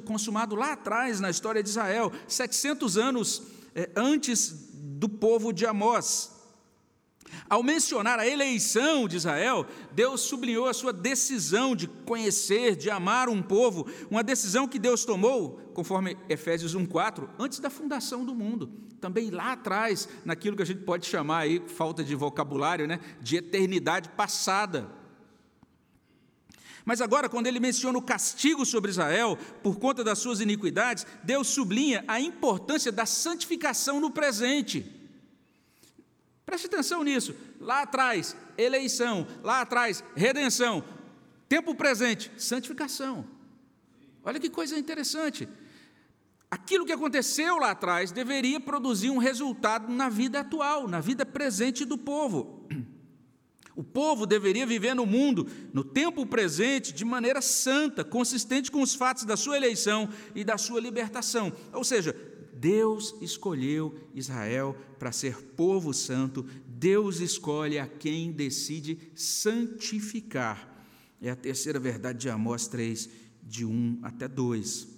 consumado 0.06 0.56
lá 0.56 0.74
atrás 0.74 1.20
na 1.20 1.30
história 1.30 1.62
de 1.62 1.70
Israel, 1.70 2.12
700 2.28 2.98
anos 2.98 3.44
eh, 3.76 3.92
antes 3.96 4.72
do 4.74 5.08
povo 5.08 5.54
de 5.54 5.66
Amós. 5.66 6.35
Ao 7.50 7.62
mencionar 7.62 8.20
a 8.20 8.28
eleição 8.28 9.08
de 9.08 9.18
Israel, 9.18 9.68
Deus 9.92 10.22
sublinhou 10.22 10.68
a 10.68 10.74
sua 10.74 10.94
decisão 10.94 11.76
de 11.76 11.88
conhecer, 11.88 12.76
de 12.76 12.90
amar 12.90 13.30
um 13.30 13.42
povo, 13.42 13.88
uma 14.10 14.24
decisão 14.24 14.68
que 14.68 14.80
Deus 14.80 15.06
tomou, 15.06 15.60
conforme 15.74 16.18
Efésios 16.30 16.76
1:4, 16.76 17.30
antes 17.38 17.60
da 17.60 17.70
fundação 17.70 18.26
do 18.26 18.34
mundo, 18.34 18.72
também 19.00 19.30
lá 19.30 19.52
atrás, 19.52 20.08
naquilo 20.24 20.56
que 20.56 20.64
a 20.64 20.66
gente 20.66 20.82
pode 20.82 21.06
chamar 21.06 21.40
aí, 21.40 21.62
falta 21.68 22.04
de 22.04 22.16
vocabulário, 22.16 22.88
né, 22.88 23.00
de 23.22 23.38
eternidade 23.38 24.10
passada. 24.10 24.90
Mas 26.86 27.02
agora, 27.02 27.28
quando 27.28 27.48
ele 27.48 27.60
menciona 27.60 27.98
o 27.98 28.02
castigo 28.02 28.64
sobre 28.64 28.92
Israel 28.92 29.38
por 29.64 29.80
conta 29.80 30.04
das 30.04 30.20
suas 30.20 30.40
iniquidades, 30.40 31.06
Deus 31.24 31.48
sublinha 31.48 32.06
a 32.08 32.20
importância 32.20 32.92
da 32.92 33.08
santificação 33.08 34.00
no 34.00 34.12
presente. 34.12 34.95
Preste 36.46 36.68
atenção 36.68 37.04
nisso. 37.04 37.36
Lá 37.60 37.82
atrás, 37.82 38.36
eleição. 38.58 39.28
Lá 39.44 39.62
atrás, 39.62 40.04
redenção. 40.16 40.84
Tempo 41.50 41.74
presente, 41.74 42.32
santificação. 42.38 43.26
Olha 44.24 44.40
que 44.40 44.50
coisa 44.50 44.78
interessante. 44.78 45.48
Aquilo 46.50 46.86
que 46.86 46.92
aconteceu 46.92 47.58
lá 47.58 47.72
atrás 47.72 48.12
deveria 48.12 48.60
produzir 48.60 49.10
um 49.10 49.18
resultado 49.18 49.92
na 49.92 50.10
vida 50.10 50.40
atual, 50.40 50.88
na 50.88 51.00
vida 51.00 51.26
presente 51.26 51.84
do 51.84 51.98
povo. 51.98 52.68
O 53.76 53.84
povo 53.84 54.26
deveria 54.26 54.66
viver 54.66 54.94
no 54.94 55.06
mundo, 55.06 55.48
no 55.74 55.84
tempo 55.84 56.26
presente, 56.26 56.94
de 56.94 57.04
maneira 57.04 57.42
santa, 57.42 58.06
consistente 58.06 58.72
com 58.72 58.82
os 58.82 58.96
fatos 58.96 59.26
da 59.26 59.36
sua 59.36 59.58
eleição 59.58 60.08
e 60.34 60.46
da 60.46 60.58
sua 60.58 60.80
libertação. 60.80 61.52
Ou 61.74 61.84
seja, 61.84 62.16
Deus 62.56 63.16
escolheu 63.22 63.94
Israel 64.14 64.76
para 64.98 65.12
ser 65.12 65.42
povo 65.56 65.94
santo, 65.94 66.46
Deus 66.68 67.20
escolhe 67.20 67.78
a 67.78 67.88
quem 67.88 68.32
decide 68.32 68.98
santificar. 69.14 70.74
É 71.22 71.30
a 71.30 71.36
terceira 71.36 71.80
verdade 71.80 72.20
de 72.20 72.30
Amós 72.30 72.68
3, 72.68 73.10
de 73.44 73.66
1 73.66 74.00
até 74.04 74.28
2. 74.28 74.96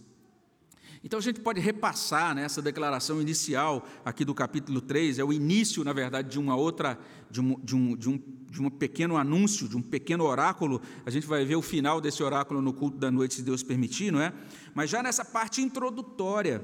Então 1.03 1.19
a 1.19 1.21
gente 1.21 1.39
pode 1.39 1.59
repassar 1.59 2.35
né, 2.35 2.43
essa 2.43 2.61
declaração 2.61 3.21
inicial 3.21 3.87
aqui 4.03 4.25
do 4.25 4.33
capítulo 4.33 4.81
3, 4.81 5.19
é 5.19 5.23
o 5.23 5.31
início, 5.31 5.83
na 5.83 5.93
verdade, 5.93 6.29
de 6.29 6.39
uma 6.39 6.55
outra, 6.55 6.99
de 7.29 7.39
um, 7.39 7.59
de 7.59 7.75
um, 7.75 7.95
de 7.95 8.09
um, 8.09 8.21
de 8.49 8.61
um 8.61 8.69
pequeno 8.69 9.15
anúncio, 9.15 9.67
de 9.67 9.77
um 9.77 9.81
pequeno 9.81 10.25
oráculo. 10.25 10.81
A 11.05 11.09
gente 11.09 11.27
vai 11.27 11.45
ver 11.45 11.55
o 11.55 11.61
final 11.61 12.01
desse 12.01 12.23
oráculo 12.23 12.61
no 12.61 12.73
culto 12.73 12.97
da 12.97 13.11
noite, 13.11 13.35
se 13.35 13.41
Deus 13.41 13.63
permitir, 13.63 14.11
não 14.11 14.21
é? 14.21 14.33
Mas 14.73 14.89
já 14.89 15.01
nessa 15.01 15.23
parte 15.23 15.61
introdutória, 15.61 16.63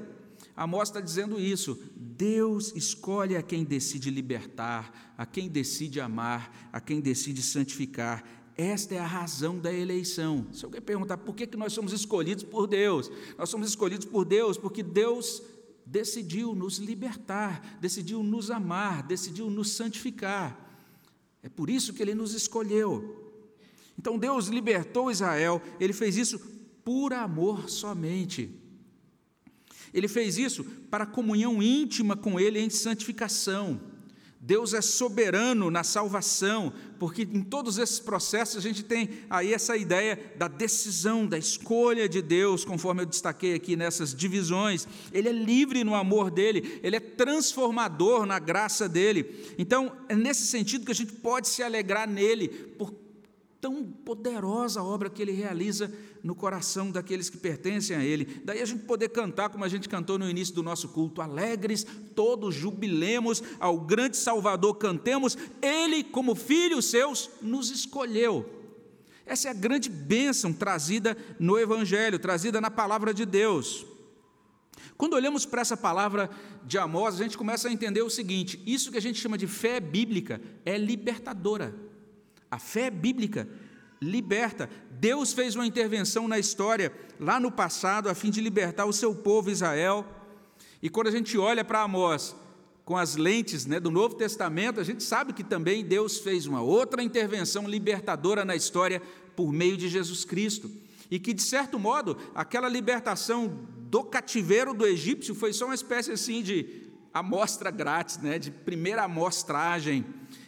Amós 0.56 0.88
está 0.88 1.00
dizendo 1.00 1.40
isso. 1.40 1.78
Deus 1.96 2.72
escolhe 2.76 3.36
a 3.36 3.42
quem 3.42 3.64
decide 3.64 4.10
libertar, 4.10 5.14
a 5.18 5.26
quem 5.26 5.48
decide 5.48 6.00
amar, 6.00 6.70
a 6.72 6.80
quem 6.80 7.00
decide 7.00 7.42
santificar. 7.42 8.24
Esta 8.56 8.94
é 8.94 8.98
a 8.98 9.06
razão 9.06 9.58
da 9.58 9.72
eleição. 9.72 10.46
Se 10.52 10.64
alguém 10.64 10.80
perguntar 10.80 11.18
por 11.18 11.34
que, 11.34 11.46
que 11.46 11.56
nós 11.56 11.72
somos 11.72 11.92
escolhidos 11.92 12.44
por 12.44 12.68
Deus, 12.68 13.10
nós 13.36 13.48
somos 13.48 13.68
escolhidos 13.68 14.06
por 14.06 14.24
Deus 14.24 14.56
porque 14.56 14.82
Deus 14.82 15.42
decidiu 15.84 16.54
nos 16.54 16.78
libertar, 16.78 17.78
decidiu 17.80 18.22
nos 18.22 18.50
amar, 18.50 19.02
decidiu 19.02 19.50
nos 19.50 19.72
santificar. 19.72 20.60
É 21.42 21.48
por 21.48 21.68
isso 21.68 21.92
que 21.92 22.00
Ele 22.00 22.14
nos 22.14 22.32
escolheu. 22.32 23.22
Então 23.98 24.18
Deus 24.18 24.46
libertou 24.46 25.10
Israel, 25.10 25.60
Ele 25.80 25.92
fez 25.92 26.16
isso 26.16 26.38
por 26.84 27.12
amor 27.12 27.68
somente. 27.68 28.63
Ele 29.94 30.08
fez 30.08 30.36
isso 30.36 30.64
para 30.90 31.06
comunhão 31.06 31.62
íntima 31.62 32.16
com 32.16 32.38
Ele 32.38 32.58
em 32.60 32.68
santificação. 32.68 33.80
Deus 34.46 34.74
é 34.74 34.82
soberano 34.82 35.70
na 35.70 35.82
salvação, 35.82 36.70
porque 36.98 37.22
em 37.22 37.42
todos 37.42 37.78
esses 37.78 37.98
processos 37.98 38.58
a 38.58 38.60
gente 38.60 38.84
tem 38.84 39.08
aí 39.30 39.54
essa 39.54 39.74
ideia 39.74 40.20
da 40.36 40.48
decisão, 40.48 41.26
da 41.26 41.38
escolha 41.38 42.06
de 42.06 42.20
Deus, 42.20 42.62
conforme 42.62 43.00
eu 43.00 43.06
destaquei 43.06 43.54
aqui 43.54 43.74
nessas 43.74 44.14
divisões. 44.14 44.86
Ele 45.10 45.30
é 45.30 45.32
livre 45.32 45.82
no 45.82 45.94
amor 45.94 46.30
dele, 46.30 46.78
ele 46.82 46.96
é 46.96 47.00
transformador 47.00 48.26
na 48.26 48.38
graça 48.38 48.86
dele. 48.86 49.54
Então, 49.56 49.90
é 50.10 50.14
nesse 50.14 50.46
sentido 50.46 50.84
que 50.84 50.92
a 50.92 50.94
gente 50.94 51.12
pode 51.12 51.48
se 51.48 51.62
alegrar 51.62 52.06
nele, 52.06 52.48
por 52.48 52.92
tão 53.64 53.82
poderosa 53.82 54.80
a 54.80 54.84
obra 54.84 55.08
que 55.08 55.22
ele 55.22 55.32
realiza 55.32 55.90
no 56.22 56.34
coração 56.34 56.90
daqueles 56.90 57.30
que 57.30 57.38
pertencem 57.38 57.96
a 57.96 58.04
ele. 58.04 58.42
Daí 58.44 58.60
a 58.60 58.66
gente 58.66 58.82
poder 58.82 59.08
cantar 59.08 59.48
como 59.48 59.64
a 59.64 59.68
gente 59.68 59.88
cantou 59.88 60.18
no 60.18 60.28
início 60.28 60.54
do 60.54 60.62
nosso 60.62 60.90
culto, 60.90 61.22
alegres, 61.22 61.86
todos 62.14 62.54
jubilemos 62.54 63.42
ao 63.58 63.80
grande 63.80 64.18
Salvador, 64.18 64.74
cantemos, 64.74 65.38
ele, 65.62 66.04
como 66.04 66.34
filhos 66.34 66.90
seus, 66.90 67.30
nos 67.40 67.70
escolheu. 67.70 68.44
Essa 69.24 69.48
é 69.48 69.50
a 69.50 69.54
grande 69.54 69.88
bênção 69.88 70.52
trazida 70.52 71.16
no 71.40 71.58
Evangelho, 71.58 72.18
trazida 72.18 72.60
na 72.60 72.70
palavra 72.70 73.14
de 73.14 73.24
Deus. 73.24 73.86
Quando 74.98 75.14
olhamos 75.14 75.46
para 75.46 75.62
essa 75.62 75.74
palavra 75.74 76.28
de 76.66 76.76
Amós, 76.76 77.14
a 77.14 77.22
gente 77.22 77.38
começa 77.38 77.66
a 77.66 77.72
entender 77.72 78.02
o 78.02 78.10
seguinte: 78.10 78.62
isso 78.66 78.92
que 78.92 78.98
a 78.98 79.02
gente 79.02 79.18
chama 79.18 79.38
de 79.38 79.46
fé 79.46 79.80
bíblica 79.80 80.38
é 80.66 80.76
libertadora. 80.76 81.93
A 82.54 82.58
fé 82.60 82.88
bíblica 82.88 83.48
liberta. 84.00 84.70
Deus 84.92 85.32
fez 85.32 85.56
uma 85.56 85.66
intervenção 85.66 86.28
na 86.28 86.38
história, 86.38 86.92
lá 87.18 87.40
no 87.40 87.50
passado, 87.50 88.08
a 88.08 88.14
fim 88.14 88.30
de 88.30 88.40
libertar 88.40 88.84
o 88.84 88.92
seu 88.92 89.12
povo 89.12 89.50
Israel. 89.50 90.06
E 90.80 90.88
quando 90.88 91.08
a 91.08 91.10
gente 91.10 91.36
olha 91.36 91.64
para 91.64 91.82
Amós 91.82 92.36
com 92.84 92.96
as 92.96 93.16
lentes 93.16 93.66
né, 93.66 93.80
do 93.80 93.90
Novo 93.90 94.14
Testamento, 94.14 94.78
a 94.78 94.84
gente 94.84 95.02
sabe 95.02 95.32
que 95.32 95.42
também 95.42 95.84
Deus 95.84 96.18
fez 96.18 96.46
uma 96.46 96.62
outra 96.62 97.02
intervenção 97.02 97.68
libertadora 97.68 98.44
na 98.44 98.54
história 98.54 99.02
por 99.34 99.52
meio 99.52 99.76
de 99.76 99.88
Jesus 99.88 100.24
Cristo. 100.24 100.70
E 101.10 101.18
que, 101.18 101.34
de 101.34 101.42
certo 101.42 101.76
modo, 101.76 102.16
aquela 102.36 102.68
libertação 102.68 103.66
do 103.90 104.04
cativeiro 104.04 104.72
do 104.72 104.86
egípcio 104.86 105.34
foi 105.34 105.52
só 105.52 105.64
uma 105.64 105.74
espécie 105.74 106.12
assim 106.12 106.40
de 106.40 106.83
amostra 107.14 107.70
grátis, 107.70 108.18
né, 108.18 108.40
de 108.40 108.50
primeira 108.50 109.04
amostragem 109.04 110.04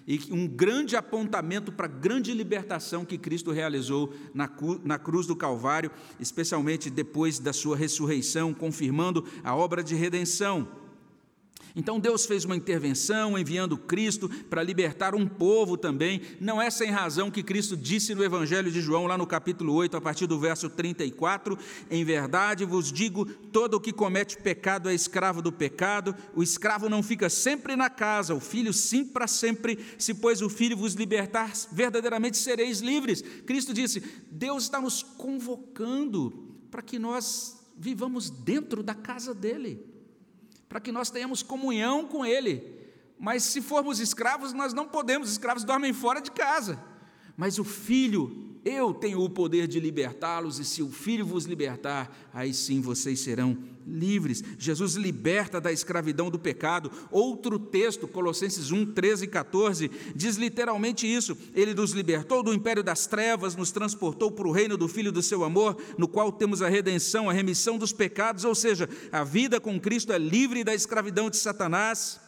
e 0.07 0.21
um 0.33 0.49
grande 0.49 0.97
apontamento 0.97 1.71
para 1.71 1.87
a 1.87 1.89
grande 1.89 2.35
libertação 2.35 3.05
que 3.05 3.17
Cristo 3.17 3.53
realizou 3.53 4.13
na, 4.35 4.51
na 4.85 4.99
cruz 4.99 5.27
do 5.27 5.37
Calvário, 5.37 5.91
especialmente 6.19 6.91
depois 6.91 7.39
da 7.39 7.53
sua 7.53 7.77
ressurreição, 7.77 8.53
confirmando 8.53 9.25
a 9.45 9.55
obra 9.55 9.83
de 9.83 9.95
redenção. 9.95 10.69
Então 11.79 12.01
Deus 12.01 12.25
fez 12.25 12.47
uma 12.47 12.57
intervenção 12.57 13.39
enviando 13.39 13.77
Cristo 13.77 14.31
para 14.49 14.63
libertar 14.63 15.15
um 15.15 15.29
povo 15.29 15.77
também. 15.77 16.23
Não 16.41 16.61
é 16.61 16.71
sem 16.71 16.91
razão 16.91 17.31
que 17.31 17.43
Cristo 17.43 17.77
disse 17.77 18.15
no 18.15 18.25
Evangelho 18.25 18.73
de 18.73 18.81
João, 18.81 19.05
lá 19.07 19.19
no 19.19 19.27
capítulo 19.27 19.75
8, 19.75 19.95
a 19.95 20.01
partir 20.01 20.27
do 20.27 20.41
verso 20.41 20.71
34: 20.71 21.59
Em 21.91 22.03
verdade 22.03 22.65
vos 22.65 22.91
digo: 22.91 23.27
todo 23.27 23.75
o 23.75 23.81
que 23.81 23.93
comete 23.93 24.39
pecado 24.39 24.89
é 24.89 24.95
escravo 24.95 25.43
do 25.43 25.53
pecado. 25.53 26.17
O 26.35 26.43
escravo 26.43 26.89
não 26.89 27.03
fica 27.03 27.29
sempre 27.29 27.77
na 27.77 27.91
casa, 27.91 28.35
o 28.35 28.41
filho 28.41 28.73
sim 28.73 29.05
para 29.05 29.27
sempre. 29.27 29.79
Se, 29.99 30.15
pois, 30.15 30.41
o 30.41 30.49
filho 30.49 30.79
vos 30.79 30.95
libertar, 30.95 31.53
verdadeiramente 31.71 32.39
sereis 32.39 32.81
livres. 32.81 33.23
Cristo 33.45 33.75
disse: 33.75 34.03
Deus 34.31 34.63
está 34.63 34.81
nos 34.81 35.03
convocando 35.03 36.57
para 36.71 36.81
que 36.81 36.99
nós 36.99 37.61
vivamos 37.77 38.31
dentro 38.31 38.83
da 38.83 38.95
casa 38.95 39.35
dele 39.35 39.95
para 40.77 40.83
que 40.83 40.93
nós 40.93 41.09
tenhamos 41.09 41.43
comunhão 41.43 42.07
com 42.07 42.23
Ele. 42.23 42.63
Mas 43.19 43.45
se 43.45 43.63
formos 43.63 43.99
escravos, 43.99 44.53
nós 44.53 44.75
não 44.75 44.87
podemos, 44.87 45.31
escravos 45.31 45.65
dormem 45.65 45.91
fora 45.95 46.21
de 46.21 46.31
casa. 46.31 46.79
Mas 47.35 47.59
o 47.59 47.65
Filho, 47.65 48.46
eu 48.67 48.93
tenho 48.93 49.21
o 49.21 49.31
poder 49.31 49.69
de 49.69 49.79
libertá-los, 49.79 50.59
e 50.59 50.65
se 50.65 50.83
o 50.83 50.91
Filho 50.91 51.25
vos 51.25 51.45
libertar, 51.45 52.29
aí 52.35 52.53
sim 52.53 52.81
vocês 52.81 53.21
serão 53.21 53.57
livres. 53.87 54.43
Jesus 54.59 54.95
liberta 54.95 55.61
da 55.61 55.71
escravidão 55.71 56.29
do 56.29 56.37
pecado. 56.37 56.91
Outro 57.09 57.61
texto, 57.61 58.09
Colossenses 58.09 58.73
1, 58.73 58.93
13 58.93 59.25
e 59.25 59.29
14, 59.29 59.91
diz 60.17 60.35
literalmente 60.35 61.07
isso: 61.07 61.39
Ele 61.55 61.75
nos 61.75 61.93
libertou 61.93 62.43
do 62.43 62.53
império 62.53 62.83
das 62.83 63.07
trevas, 63.07 63.55
nos 63.55 63.71
transportou 63.71 64.33
para 64.33 64.49
o 64.49 64.53
reino 64.53 64.77
do 64.77 64.89
Filho 64.89 65.13
do 65.13 65.23
seu 65.23 65.45
amor, 65.45 65.81
no 65.97 66.09
qual 66.09 66.33
temos 66.33 66.61
a 66.61 66.69
redenção, 66.69 67.31
a 67.31 67.33
remissão 67.33 67.79
dos 67.79 67.93
pecados, 67.93 68.45
ou 68.45 68.55
seja, 68.55 68.89
a 69.13 69.23
vida 69.23 69.61
com 69.61 69.79
Cristo 69.79 70.13
é 70.13 70.19
livre 70.19 70.65
da 70.65 70.75
escravidão 70.75 71.31
de 71.31 71.37
Satanás. 71.37 72.21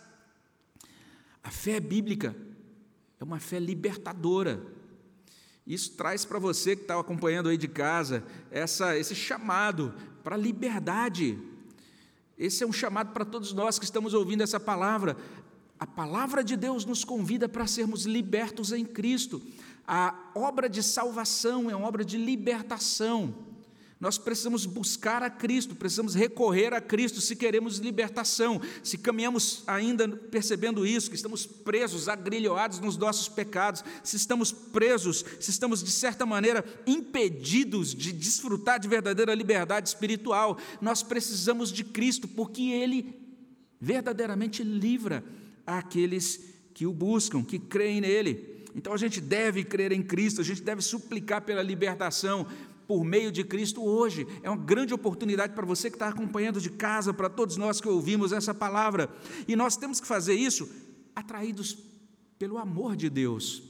A 1.42 1.51
fé 1.51 1.81
bíblica 1.81 2.37
é 3.18 3.24
uma 3.24 3.40
fé 3.40 3.59
libertadora. 3.59 4.78
Isso 5.69 5.91
traz 5.91 6.25
para 6.25 6.39
você 6.39 6.75
que 6.75 6.81
está 6.81 6.99
acompanhando 6.99 7.51
aí 7.51 7.59
de 7.59 7.69
casa 7.69 8.25
essa, 8.51 8.97
esse 8.97 9.15
chamado 9.15 9.95
para 10.25 10.35
liberdade. 10.35 11.39
Esse 12.39 12.65
é 12.65 12.67
um 12.67 12.73
chamado 12.73 13.13
para 13.13 13.23
todos 13.23 13.53
nós 13.53 13.79
que 13.79 13.85
estamos 13.85 14.15
ouvindo 14.15 14.43
essa 14.43 14.59
palavra. 14.59 15.15
A 15.79 15.87
palavra 15.87 16.43
de 16.43 16.57
Deus 16.57 16.87
nos 16.87 17.05
convida 17.05 17.51
para 17.51 17.67
sermos 17.67 18.07
libertos 18.07 18.73
em 18.73 18.83
Cristo. 18.83 19.43
A 19.87 20.31
obra 20.35 20.71
de 20.71 20.83
salvação 20.83 21.71
é 21.71 21.77
uma 21.77 21.87
obra 21.87 22.03
de 22.03 22.17
libertação. 22.17 23.35
Nós 24.01 24.17
precisamos 24.17 24.65
buscar 24.65 25.25
a 25.25 25.31
Cristo, 25.31 25.75
precisamos 25.75 26.15
recorrer 26.15 26.73
a 26.73 26.81
Cristo 26.81 27.21
se 27.21 27.35
queremos 27.35 27.79
libertação. 27.79 28.61
Se 28.83 28.97
caminhamos 28.97 29.65
ainda 29.67 30.09
percebendo 30.09 30.87
isso, 30.87 31.11
que 31.11 31.17
estamos 31.17 31.45
presos, 31.45 32.09
agrilhoados 32.09 32.79
nos 32.79 32.97
nossos 32.97 33.29
pecados, 33.29 33.83
se 34.05 34.15
estamos 34.15 34.53
presos, 34.53 35.25
se 35.41 35.51
estamos 35.51 35.83
de 35.83 35.91
certa 35.91 36.25
maneira 36.25 36.65
impedidos 36.87 37.93
de 37.93 38.13
desfrutar 38.13 38.79
de 38.79 38.87
verdadeira 38.87 39.35
liberdade 39.35 39.89
espiritual, 39.89 40.59
nós 40.81 41.03
precisamos 41.03 41.73
de 41.73 41.83
Cristo, 41.83 42.29
porque 42.29 42.63
Ele 42.63 43.17
verdadeiramente 43.81 44.63
livra 44.63 45.25
aqueles 45.67 46.41
que 46.73 46.87
o 46.87 46.93
buscam, 46.93 47.43
que 47.43 47.59
creem 47.59 48.01
nele. 48.01 48.59
Então 48.75 48.93
a 48.93 48.97
gente 48.97 49.21
deve 49.21 49.65
crer 49.65 49.91
em 49.91 50.03
Cristo, 50.03 50.41
a 50.41 50.45
gente 50.45 50.63
deve 50.63 50.83
suplicar 50.83 51.43
pela 51.43 51.63
libertação, 51.63 52.47
por 52.88 53.05
meio 53.05 53.31
de 53.31 53.44
Cristo 53.44 53.85
hoje. 53.85 54.27
É 54.42 54.48
uma 54.48 54.57
grande 54.57 54.94
oportunidade 54.94 55.53
para 55.53 55.66
você 55.66 55.90
que 55.90 55.96
está 55.96 56.09
acompanhando 56.09 56.59
de 56.59 56.70
casa, 56.70 57.12
para 57.12 57.29
todos 57.29 57.59
nós 57.59 57.83
que 57.83 57.88
ouvimos 57.88 58.33
essa 58.33 58.55
palavra. 58.55 59.11
E 59.46 59.55
nós 59.55 59.77
temos 59.77 60.01
que 60.01 60.07
fazer 60.07 60.35
isso 60.35 60.66
atraídos 61.14 61.77
pelo 62.38 62.57
amor 62.57 62.96
de 62.96 63.11
Deus. 63.11 63.62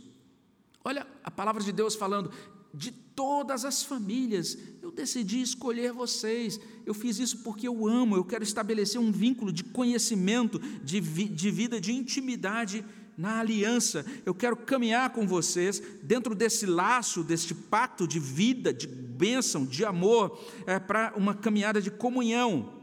Olha 0.84 1.04
a 1.24 1.30
palavra 1.30 1.64
de 1.64 1.72
Deus 1.72 1.96
falando: 1.96 2.30
de 2.72 2.92
todas 2.92 3.64
as 3.64 3.82
famílias, 3.82 4.56
eu 4.80 4.92
decidi 4.92 5.42
escolher 5.42 5.92
vocês. 5.92 6.60
Eu 6.86 6.94
fiz 6.94 7.18
isso 7.18 7.42
porque 7.42 7.66
eu 7.66 7.88
amo, 7.88 8.14
eu 8.14 8.24
quero 8.24 8.44
estabelecer 8.44 9.00
um 9.00 9.10
vínculo 9.10 9.52
de 9.52 9.64
conhecimento, 9.64 10.60
de, 10.60 11.00
vi, 11.00 11.24
de 11.24 11.50
vida, 11.50 11.80
de 11.80 11.92
intimidade 11.92 12.84
na 13.18 13.40
aliança. 13.40 14.06
Eu 14.24 14.32
quero 14.32 14.56
caminhar 14.56 15.10
com 15.10 15.26
vocês 15.26 15.82
dentro 16.02 16.36
desse 16.36 16.64
laço, 16.64 17.24
deste 17.24 17.52
pacto 17.52 18.06
de 18.06 18.20
vida, 18.20 18.72
de 18.72 18.86
bênção, 18.86 19.66
de 19.66 19.84
amor, 19.84 20.40
é, 20.64 20.78
para 20.78 21.12
uma 21.16 21.34
caminhada 21.34 21.82
de 21.82 21.90
comunhão. 21.90 22.78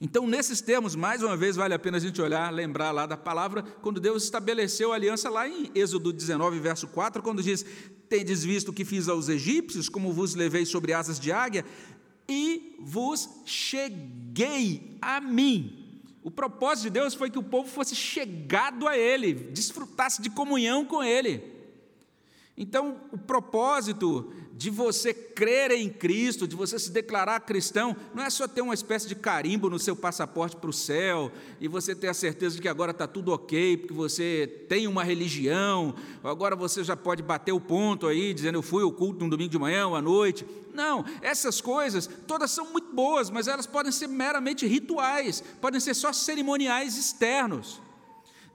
Então, 0.00 0.28
nesses 0.28 0.60
termos, 0.60 0.94
mais 0.94 1.22
uma 1.22 1.36
vez, 1.36 1.56
vale 1.56 1.74
a 1.74 1.78
pena 1.78 1.96
a 1.96 2.00
gente 2.00 2.20
olhar, 2.20 2.52
lembrar 2.52 2.92
lá 2.92 3.06
da 3.06 3.16
palavra, 3.16 3.62
quando 3.62 3.98
Deus 3.98 4.22
estabeleceu 4.22 4.92
a 4.92 4.94
aliança 4.94 5.28
lá 5.28 5.48
em 5.48 5.72
Êxodo 5.74 6.12
19, 6.12 6.60
verso 6.60 6.86
4, 6.86 7.22
quando 7.22 7.42
diz: 7.42 7.64
Tendes 8.08 8.44
visto 8.44 8.68
o 8.68 8.72
que 8.72 8.84
fiz 8.84 9.08
aos 9.08 9.28
egípcios, 9.28 9.88
como 9.88 10.12
vos 10.12 10.34
levei 10.34 10.64
sobre 10.66 10.92
asas 10.92 11.18
de 11.18 11.32
águia, 11.32 11.64
e 12.28 12.76
vos 12.78 13.28
cheguei 13.44 14.98
a 15.00 15.20
mim. 15.20 15.77
O 16.22 16.30
propósito 16.30 16.84
de 16.84 16.90
Deus 16.90 17.14
foi 17.14 17.30
que 17.30 17.38
o 17.38 17.42
povo 17.42 17.68
fosse 17.68 17.94
chegado 17.94 18.88
a 18.88 18.96
Ele, 18.96 19.32
desfrutasse 19.32 20.20
de 20.20 20.30
comunhão 20.30 20.84
com 20.84 21.02
Ele. 21.02 21.56
Então, 22.56 23.00
o 23.12 23.18
propósito 23.18 24.32
de 24.58 24.70
você 24.70 25.14
crer 25.14 25.70
em 25.70 25.88
Cristo, 25.88 26.44
de 26.44 26.56
você 26.56 26.80
se 26.80 26.90
declarar 26.90 27.38
cristão, 27.38 27.96
não 28.12 28.24
é 28.24 28.28
só 28.28 28.48
ter 28.48 28.60
uma 28.60 28.74
espécie 28.74 29.06
de 29.06 29.14
carimbo 29.14 29.70
no 29.70 29.78
seu 29.78 29.94
passaporte 29.94 30.56
para 30.56 30.68
o 30.68 30.72
céu 30.72 31.30
e 31.60 31.68
você 31.68 31.94
ter 31.94 32.08
a 32.08 32.14
certeza 32.14 32.56
de 32.56 32.62
que 32.62 32.66
agora 32.66 32.90
está 32.90 33.06
tudo 33.06 33.32
ok, 33.32 33.76
porque 33.76 33.94
você 33.94 34.64
tem 34.68 34.88
uma 34.88 35.04
religião, 35.04 35.94
agora 36.24 36.56
você 36.56 36.82
já 36.82 36.96
pode 36.96 37.22
bater 37.22 37.52
o 37.52 37.60
ponto 37.60 38.08
aí, 38.08 38.34
dizendo 38.34 38.56
eu 38.56 38.62
fui 38.62 38.82
ao 38.82 38.90
culto 38.90 39.22
no 39.22 39.30
domingo 39.30 39.48
de 39.48 39.58
manhã 39.60 39.86
ou 39.86 39.94
à 39.94 40.02
noite. 40.02 40.44
Não, 40.74 41.04
essas 41.22 41.60
coisas 41.60 42.10
todas 42.26 42.50
são 42.50 42.72
muito 42.72 42.92
boas, 42.92 43.30
mas 43.30 43.46
elas 43.46 43.64
podem 43.64 43.92
ser 43.92 44.08
meramente 44.08 44.66
rituais, 44.66 45.40
podem 45.60 45.78
ser 45.78 45.94
só 45.94 46.12
cerimoniais 46.12 46.98
externos. 46.98 47.80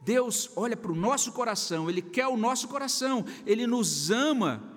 Deus 0.01 0.51
olha 0.57 0.75
para 0.75 0.91
o 0.91 0.95
nosso 0.95 1.31
coração, 1.31 1.89
Ele 1.89 2.01
quer 2.01 2.27
o 2.27 2.35
nosso 2.35 2.67
coração, 2.67 3.23
Ele 3.45 3.65
nos 3.65 4.11
ama 4.11 4.72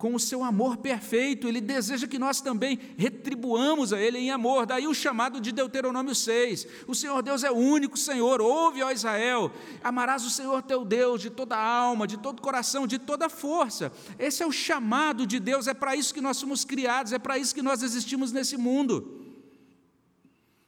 com 0.00 0.14
o 0.14 0.18
seu 0.18 0.42
amor 0.42 0.78
perfeito, 0.78 1.46
ele 1.46 1.60
deseja 1.60 2.06
que 2.06 2.18
nós 2.18 2.40
também 2.40 2.78
retribuamos 2.96 3.92
a 3.92 4.00
ele 4.00 4.16
em 4.16 4.30
amor. 4.30 4.64
Daí 4.64 4.86
o 4.86 4.94
chamado 4.94 5.38
de 5.38 5.52
Deuteronômio 5.52 6.14
6. 6.14 6.66
O 6.86 6.94
Senhor 6.94 7.20
Deus 7.22 7.44
é 7.44 7.50
o 7.50 7.56
único 7.56 7.98
Senhor, 7.98 8.40
ouve, 8.40 8.82
ó 8.82 8.90
Israel, 8.90 9.52
amarás 9.84 10.24
o 10.24 10.30
Senhor 10.30 10.62
teu 10.62 10.86
Deus 10.86 11.20
de 11.20 11.28
toda 11.28 11.54
a 11.54 11.62
alma, 11.62 12.06
de 12.06 12.16
todo 12.16 12.40
coração, 12.40 12.86
de 12.86 12.98
toda 12.98 13.28
força. 13.28 13.92
Esse 14.18 14.42
é 14.42 14.46
o 14.46 14.50
chamado 14.50 15.26
de 15.26 15.38
Deus, 15.38 15.66
é 15.66 15.74
para 15.74 15.94
isso 15.94 16.14
que 16.14 16.20
nós 16.22 16.38
somos 16.38 16.64
criados, 16.64 17.12
é 17.12 17.18
para 17.18 17.36
isso 17.36 17.54
que 17.54 17.60
nós 17.60 17.82
existimos 17.82 18.32
nesse 18.32 18.56
mundo. 18.56 19.19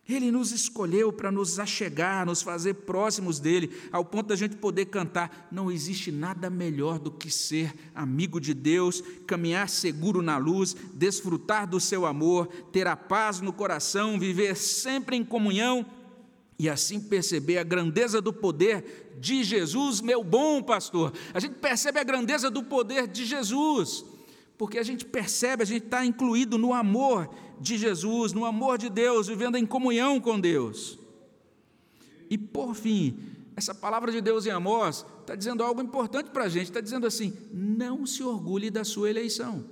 Ele 0.09 0.33
nos 0.33 0.51
escolheu 0.51 1.13
para 1.13 1.31
nos 1.31 1.61
achegar, 1.61 2.27
nos 2.27 2.43
fazer 2.43 2.75
próximos 2.75 3.39
dele, 3.39 3.71
ao 3.93 4.05
ponto 4.05 4.27
da 4.27 4.37
gente 4.37 4.57
poder 4.57 4.87
cantar. 4.87 5.49
Não 5.51 5.71
existe 5.71 6.11
nada 6.11 6.51
melhor 6.51 6.99
do 6.99 7.11
que 7.11 7.31
ser 7.31 7.73
amigo 7.95 8.41
de 8.41 8.53
Deus, 8.53 9.03
caminhar 9.27 9.69
seguro 9.69 10.21
na 10.21 10.37
luz, 10.39 10.75
desfrutar 10.93 11.69
do 11.69 11.79
seu 11.79 12.05
amor, 12.05 12.49
ter 12.73 12.89
a 12.89 12.97
paz 12.97 13.41
no 13.41 13.53
coração, 13.53 14.19
viver 14.19 14.57
sempre 14.57 15.17
em 15.17 15.25
comunhão 15.25 15.87
e 16.59 16.69
assim 16.69 17.01
perceber 17.01 17.59
a 17.59 17.65
grandeza 17.65 18.21
do 18.21 18.33
poder 18.33 19.17
de 19.21 19.45
Jesus, 19.45 20.01
meu 20.01 20.25
bom 20.25 20.61
pastor. 20.63 21.13
A 21.33 21.39
gente 21.39 21.55
percebe 21.55 22.01
a 22.01 22.05
grandeza 22.05 22.51
do 22.51 22.65
poder 22.65 23.07
de 23.07 23.25
Jesus, 23.25 24.05
porque 24.59 24.79
a 24.79 24.83
gente 24.83 25.05
percebe, 25.05 25.63
a 25.63 25.67
gente 25.67 25.85
está 25.85 26.05
incluído 26.05 26.59
no 26.59 26.75
amor 26.75 27.33
de 27.63 27.79
Jesus, 27.79 28.33
no 28.33 28.45
amor 28.45 28.77
de 28.77 28.91
Deus, 28.91 29.29
vivendo 29.29 29.57
em 29.57 29.65
comunhão 29.65 30.21
com 30.21 30.39
Deus. 30.39 30.99
E 32.29 32.37
por 32.37 32.75
fim, 32.75 33.19
essa 33.55 33.75
palavra 33.75 34.11
de 34.11 34.21
Deus 34.21 34.45
em 34.47 34.51
Amós 34.51 35.07
está 35.21 35.37
dizendo 35.37 35.63
algo 35.63 35.81
importante 35.81 36.31
para 36.31 36.45
a 36.45 36.49
gente, 36.49 36.65
está 36.65 36.81
dizendo 36.81 37.07
assim: 37.07 37.37
não 37.53 38.05
se 38.05 38.23
orgulhe 38.23 38.71
da 38.71 38.85
sua 38.85 39.09
eleição. 39.09 39.65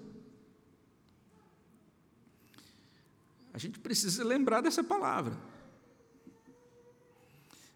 A 3.53 3.59
gente 3.59 3.79
precisa 3.81 4.23
lembrar 4.23 4.61
dessa 4.61 4.85
palavra. 4.85 5.37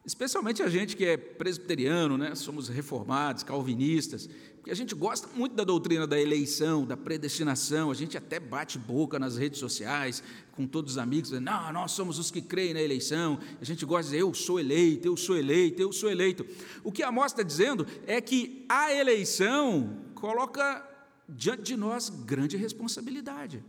Especialmente 0.06 0.62
a 0.62 0.68
gente 0.68 0.96
que 0.96 1.04
é 1.04 1.16
presbiteriano, 1.16 2.18
né? 2.18 2.34
somos 2.34 2.68
reformados, 2.68 3.42
calvinistas, 3.42 4.28
porque 4.56 4.70
a 4.70 4.74
gente 4.74 4.94
gosta 4.94 5.28
muito 5.34 5.54
da 5.54 5.64
doutrina 5.64 6.06
da 6.06 6.20
eleição, 6.20 6.84
da 6.84 6.96
predestinação, 6.96 7.90
a 7.90 7.94
gente 7.94 8.16
até 8.16 8.38
bate 8.38 8.78
boca 8.78 9.18
nas 9.18 9.36
redes 9.36 9.58
sociais 9.58 10.22
com 10.52 10.66
todos 10.66 10.92
os 10.92 10.98
amigos, 10.98 11.30
dizendo, 11.30 11.44
não, 11.44 11.72
nós 11.72 11.92
somos 11.92 12.18
os 12.18 12.30
que 12.30 12.42
creem 12.42 12.74
na 12.74 12.80
eleição, 12.80 13.38
a 13.60 13.64
gente 13.64 13.84
gosta 13.86 14.04
de 14.04 14.08
dizer, 14.10 14.22
eu 14.22 14.34
sou 14.34 14.60
eleito, 14.60 15.06
eu 15.08 15.16
sou 15.16 15.36
eleito, 15.36 15.80
eu 15.80 15.92
sou 15.92 16.10
eleito. 16.10 16.46
O 16.82 16.92
que 16.92 17.02
a 17.02 17.10
mostra 17.10 17.42
está 17.42 17.42
dizendo 17.42 17.86
é 18.06 18.20
que 18.20 18.64
a 18.68 18.92
eleição 18.92 20.04
coloca 20.14 20.86
diante 21.28 21.62
de 21.62 21.76
nós 21.76 22.08
grande 22.10 22.56
responsabilidade. 22.56 23.64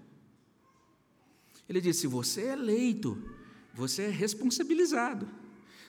Ele 1.67 1.81
diz: 1.81 1.97
se 1.97 2.07
você 2.07 2.41
é 2.41 2.53
eleito, 2.53 3.21
você 3.73 4.03
é 4.03 4.09
responsabilizado. 4.09 5.27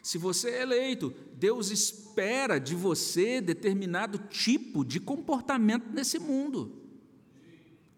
Se 0.07 0.19
você 0.19 0.51
é 0.51 0.63
eleito, 0.63 1.13
Deus 1.33 1.73
espera 1.73 2.61
de 2.61 2.77
você 2.77 3.41
determinado 3.41 4.19
tipo 4.19 4.85
de 4.85 5.01
comportamento 5.01 5.91
nesse 5.93 6.21
mundo. 6.21 6.81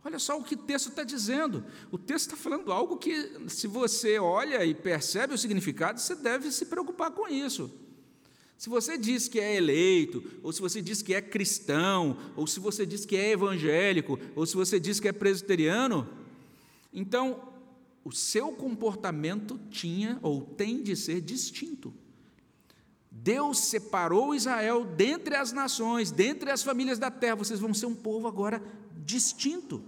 Olha 0.02 0.18
só 0.18 0.38
o 0.38 0.42
que 0.42 0.54
o 0.54 0.56
texto 0.58 0.88
está 0.88 1.04
dizendo. 1.04 1.62
O 1.92 1.98
texto 1.98 2.28
está 2.28 2.36
falando 2.38 2.72
algo 2.72 2.96
que, 2.96 3.42
se 3.48 3.66
você 3.66 4.18
olha 4.18 4.64
e 4.64 4.74
percebe 4.74 5.34
o 5.34 5.38
significado, 5.38 6.00
você 6.00 6.14
deve 6.14 6.50
se 6.50 6.64
preocupar 6.64 7.10
com 7.10 7.28
isso. 7.28 7.70
Se 8.56 8.70
você 8.70 8.96
diz 8.96 9.28
que 9.28 9.38
é 9.38 9.56
eleito, 9.56 10.24
ou 10.42 10.50
se 10.50 10.62
você 10.62 10.80
diz 10.80 11.02
que 11.02 11.12
é 11.12 11.20
cristão, 11.20 12.16
ou 12.34 12.46
se 12.46 12.58
você 12.58 12.86
diz 12.86 13.04
que 13.04 13.16
é 13.16 13.32
evangélico, 13.32 14.18
ou 14.34 14.46
se 14.46 14.56
você 14.56 14.80
diz 14.80 14.98
que 14.98 15.08
é 15.08 15.12
presbiteriano, 15.12 16.08
então 16.90 17.57
o 18.04 18.12
seu 18.12 18.52
comportamento 18.52 19.60
tinha 19.70 20.18
ou 20.22 20.40
tem 20.40 20.82
de 20.82 20.96
ser 20.96 21.20
distinto. 21.20 21.92
Deus 23.10 23.58
separou 23.58 24.34
Israel 24.34 24.84
dentre 24.84 25.34
as 25.34 25.52
nações, 25.52 26.10
dentre 26.10 26.50
as 26.50 26.62
famílias 26.62 26.98
da 26.98 27.10
terra, 27.10 27.36
vocês 27.36 27.60
vão 27.60 27.74
ser 27.74 27.86
um 27.86 27.94
povo 27.94 28.28
agora 28.28 28.62
distinto. 29.04 29.82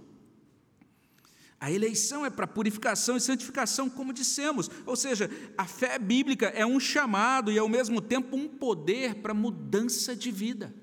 A 1.59 1.71
eleição 1.71 2.25
é 2.25 2.29
para 2.29 2.47
purificação 2.47 3.15
e 3.15 3.21
santificação, 3.21 3.87
como 3.87 4.11
dissemos, 4.11 4.69
ou 4.83 4.95
seja, 4.95 5.29
a 5.55 5.65
fé 5.65 5.99
bíblica 5.99 6.47
é 6.47 6.65
um 6.65 6.79
chamado 6.79 7.51
e 7.51 7.59
ao 7.59 7.69
mesmo 7.69 8.01
tempo 8.01 8.35
um 8.35 8.47
poder 8.47 9.15
para 9.15 9.33
mudança 9.33 10.15
de 10.15 10.31
vida. 10.31 10.73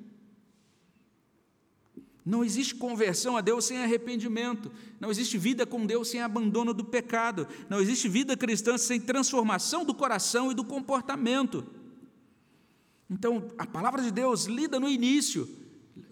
Não 2.29 2.45
existe 2.45 2.75
conversão 2.75 3.39
a 3.39 3.41
Deus 3.41 3.65
sem 3.65 3.79
arrependimento. 3.79 4.71
Não 5.01 5.11
existe 5.11 5.39
vida 5.39 5.65
com 5.65 5.87
Deus 5.87 6.09
sem 6.09 6.21
abandono 6.21 6.75
do 6.75 6.85
pecado. 6.85 7.49
Não 7.71 7.81
existe 7.81 8.07
vida 8.07 8.37
cristã 8.37 8.77
sem 8.77 9.01
transformação 9.01 9.83
do 9.83 9.95
coração 9.95 10.53
e 10.53 10.55
do 10.55 10.63
comportamento. 10.63 11.65
Então, 13.09 13.49
a 13.57 13.65
palavra 13.65 14.03
de 14.03 14.11
Deus 14.11 14.45
lida 14.45 14.79
no 14.79 14.91
início. 14.91 15.49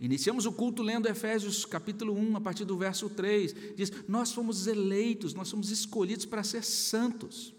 Iniciamos 0.01 0.47
o 0.47 0.53
culto 0.53 0.83
lendo 0.83 1.07
Efésios 1.07 1.67
capítulo 1.67 2.15
1, 2.15 2.39
a 2.39 2.41
partir 2.41 2.65
do 2.65 2.79
verso 2.79 3.11
3. 3.11 3.55
Diz: 3.77 3.93
Nós 4.09 4.33
fomos 4.33 4.67
eleitos, 4.67 5.35
nós 5.35 5.49
somos 5.49 5.71
escolhidos 5.71 6.25
para 6.25 6.43
ser 6.43 6.65
santos. 6.65 7.53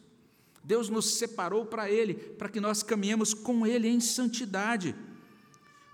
Deus 0.63 0.89
nos 0.89 1.13
separou 1.13 1.63
para 1.63 1.91
Ele, 1.91 2.15
para 2.15 2.49
que 2.49 2.59
nós 2.59 2.81
caminhemos 2.81 3.35
com 3.35 3.67
Ele 3.67 3.87
em 3.87 3.99
santidade. 3.99 4.95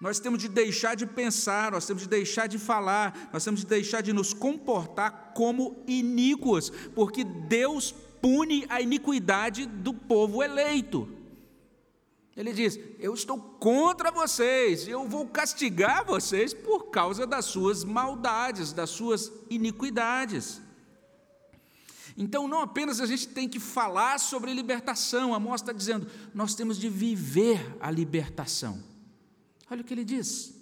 Nós 0.03 0.19
temos 0.19 0.41
de 0.41 0.49
deixar 0.49 0.95
de 0.95 1.05
pensar, 1.05 1.71
nós 1.71 1.85
temos 1.85 2.03
de 2.03 2.09
deixar 2.09 2.45
de 2.47 2.59
falar, 2.59 3.29
nós 3.31 3.41
temos 3.41 3.61
de 3.61 3.65
deixar 3.65 4.01
de 4.01 4.11
nos 4.11 4.33
comportar 4.33 5.31
como 5.33 5.81
iníquos, 5.87 6.69
porque 6.93 7.23
Deus 7.23 7.95
pune 8.21 8.65
a 8.67 8.81
iniquidade 8.81 9.65
do 9.65 9.93
povo 9.93 10.43
eleito. 10.43 11.07
Ele 12.35 12.51
diz: 12.51 12.77
Eu 12.99 13.13
estou 13.13 13.39
contra 13.39 14.11
vocês, 14.11 14.89
eu 14.89 15.07
vou 15.07 15.25
castigar 15.25 16.03
vocês 16.03 16.53
por 16.53 16.89
causa 16.89 17.25
das 17.25 17.45
suas 17.45 17.85
maldades, 17.85 18.73
das 18.73 18.89
suas 18.89 19.31
iniquidades. 19.49 20.61
Então, 22.17 22.45
não 22.45 22.59
apenas 22.59 22.99
a 22.99 23.05
gente 23.05 23.29
tem 23.29 23.47
que 23.47 23.57
falar 23.57 24.19
sobre 24.19 24.53
libertação, 24.53 25.33
a 25.33 25.39
mostra 25.39 25.71
está 25.71 25.77
dizendo, 25.77 26.11
nós 26.33 26.55
temos 26.55 26.77
de 26.77 26.89
viver 26.89 27.77
a 27.79 27.89
libertação. 27.89 28.91
Olha 29.73 29.81
o 29.81 29.83
que 29.83 29.93
ele 29.95 30.05
diz. 30.05 30.53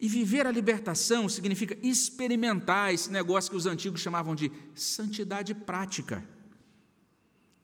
E 0.00 0.08
viver 0.08 0.48
a 0.48 0.50
libertação 0.50 1.28
significa 1.28 1.78
experimentar 1.80 2.92
esse 2.92 3.08
negócio 3.08 3.52
que 3.52 3.56
os 3.56 3.66
antigos 3.66 4.00
chamavam 4.00 4.34
de 4.34 4.50
santidade 4.74 5.54
prática. 5.54 6.28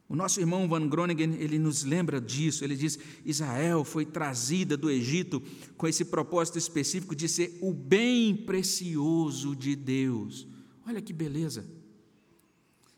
O 0.08 0.14
nosso 0.14 0.38
irmão 0.38 0.68
Van 0.68 0.86
Groningen, 0.86 1.34
ele 1.40 1.58
nos 1.58 1.82
lembra 1.82 2.20
disso, 2.20 2.62
ele 2.62 2.76
diz: 2.76 2.96
Israel 3.24 3.82
foi 3.82 4.06
trazida 4.06 4.76
do 4.76 4.88
Egito 4.88 5.42
com 5.76 5.88
esse 5.88 6.04
propósito 6.04 6.58
específico 6.58 7.16
de 7.16 7.28
ser 7.28 7.58
o 7.60 7.72
bem 7.72 8.36
precioso 8.36 9.56
de 9.56 9.74
Deus. 9.74 10.46
Olha 10.86 11.02
que 11.02 11.12
beleza. 11.12 11.66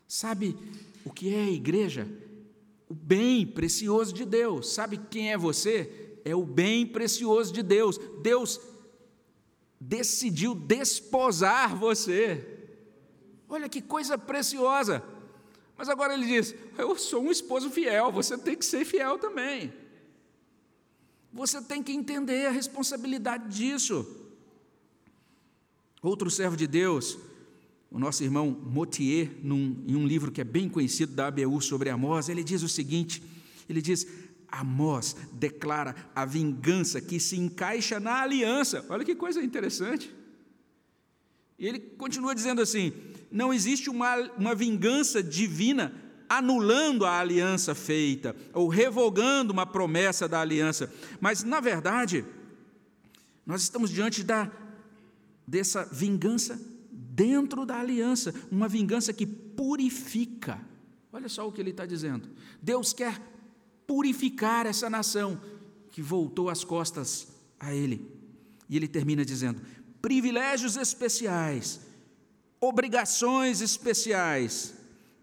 Sabe 0.07 0.55
o 1.03 1.11
que 1.11 1.33
é 1.33 1.45
a 1.45 1.51
igreja? 1.51 2.07
O 2.91 2.95
bem 2.95 3.47
precioso 3.47 4.13
de 4.13 4.27
Deus. 4.27 4.75
Sabe 4.75 5.01
quem 5.11 5.33
é 5.33 5.39
você? 5.39 6.06
É 6.27 6.35
o 6.35 6.45
bem 6.45 6.85
precioso 6.85 7.53
de 7.53 7.63
Deus. 7.63 8.01
Deus 8.21 8.61
decidiu 9.81 10.57
desposar 10.57 11.77
você. 11.77 12.45
Olha 13.49 13.69
que 13.69 13.81
coisa 13.81 14.19
preciosa. 14.19 15.05
Mas 15.79 15.89
agora 15.89 16.15
ele 16.15 16.27
diz: 16.27 16.53
Eu 16.77 16.97
sou 16.97 17.23
um 17.23 17.31
esposo 17.31 17.71
fiel, 17.71 18.11
você 18.11 18.37
tem 18.37 18.57
que 18.57 18.65
ser 18.65 18.85
fiel 18.85 19.19
também. 19.19 19.73
Você 21.33 21.63
tem 21.63 21.81
que 21.81 21.93
entender 21.93 22.47
a 22.47 22.51
responsabilidade 22.51 23.57
disso. 23.57 24.05
Outro 26.03 26.29
servo 26.29 26.57
de 26.57 26.67
Deus, 26.67 27.17
o 27.89 28.01
nosso 28.01 28.25
irmão 28.25 28.51
Motier, 28.51 29.31
num, 29.45 29.85
em 29.87 29.95
um 29.95 30.07
livro 30.07 30.33
que 30.33 30.41
é 30.41 30.45
bem 30.45 30.69
conhecido 30.69 31.15
da 31.15 31.29
ABU 31.29 31.63
sobre 31.63 31.89
Amós, 31.89 32.29
ele 32.29 32.43
diz 32.43 32.65
o 32.65 32.69
seguinte: 32.69 33.23
ele 33.69 33.81
diz: 33.81 34.07
Amós 34.51 35.17
declara 35.33 35.95
a 36.15 36.25
vingança 36.25 37.01
que 37.01 37.19
se 37.19 37.37
encaixa 37.37 38.01
na 38.01 38.23
aliança. 38.23 38.85
Olha 38.89 39.05
que 39.05 39.15
coisa 39.15 39.43
interessante. 39.43 40.15
E 41.59 41.67
ele 41.67 41.79
continua 41.79 42.35
dizendo 42.35 42.61
assim: 42.61 42.93
não 43.31 43.53
existe 43.53 43.91
uma, 43.91 44.17
uma 44.37 44.55
vingança 44.55 45.23
divina 45.23 45.93
anulando 46.29 47.05
a 47.05 47.21
aliança 47.21 47.75
feita, 47.75 48.35
ou 48.53 48.69
revogando 48.69 49.53
uma 49.53 49.65
promessa 49.65 50.29
da 50.29 50.41
aliança, 50.41 50.93
mas, 51.21 51.45
na 51.45 51.61
verdade, 51.61 52.25
nós 53.45 53.63
estamos 53.63 53.91
diante 53.91 54.25
da, 54.25 54.51
dessa 55.47 55.85
vingança 55.85 56.61
dentro 56.91 57.65
da 57.65 57.79
aliança, 57.79 58.35
uma 58.51 58.69
vingança 58.69 59.13
que 59.13 59.25
purifica. 59.25 60.61
Olha 61.13 61.29
só 61.29 61.47
o 61.47 61.53
que 61.53 61.61
ele 61.61 61.71
está 61.71 61.87
dizendo. 61.87 62.29
Deus 62.61 62.93
quer 62.93 63.21
purificar 63.87 64.67
essa 64.67 64.91
nação 64.91 65.41
que 65.91 66.03
voltou 66.03 66.51
as 66.51 66.65
costas 66.65 67.29
a 67.59 67.75
ele. 67.75 68.11
E 68.69 68.77
ele 68.77 68.89
termina 68.89 69.25
dizendo: 69.25 69.63
privilégios 70.03 70.77
especiais, 70.77 71.81
obrigações 72.61 73.61
especiais, 73.61 74.75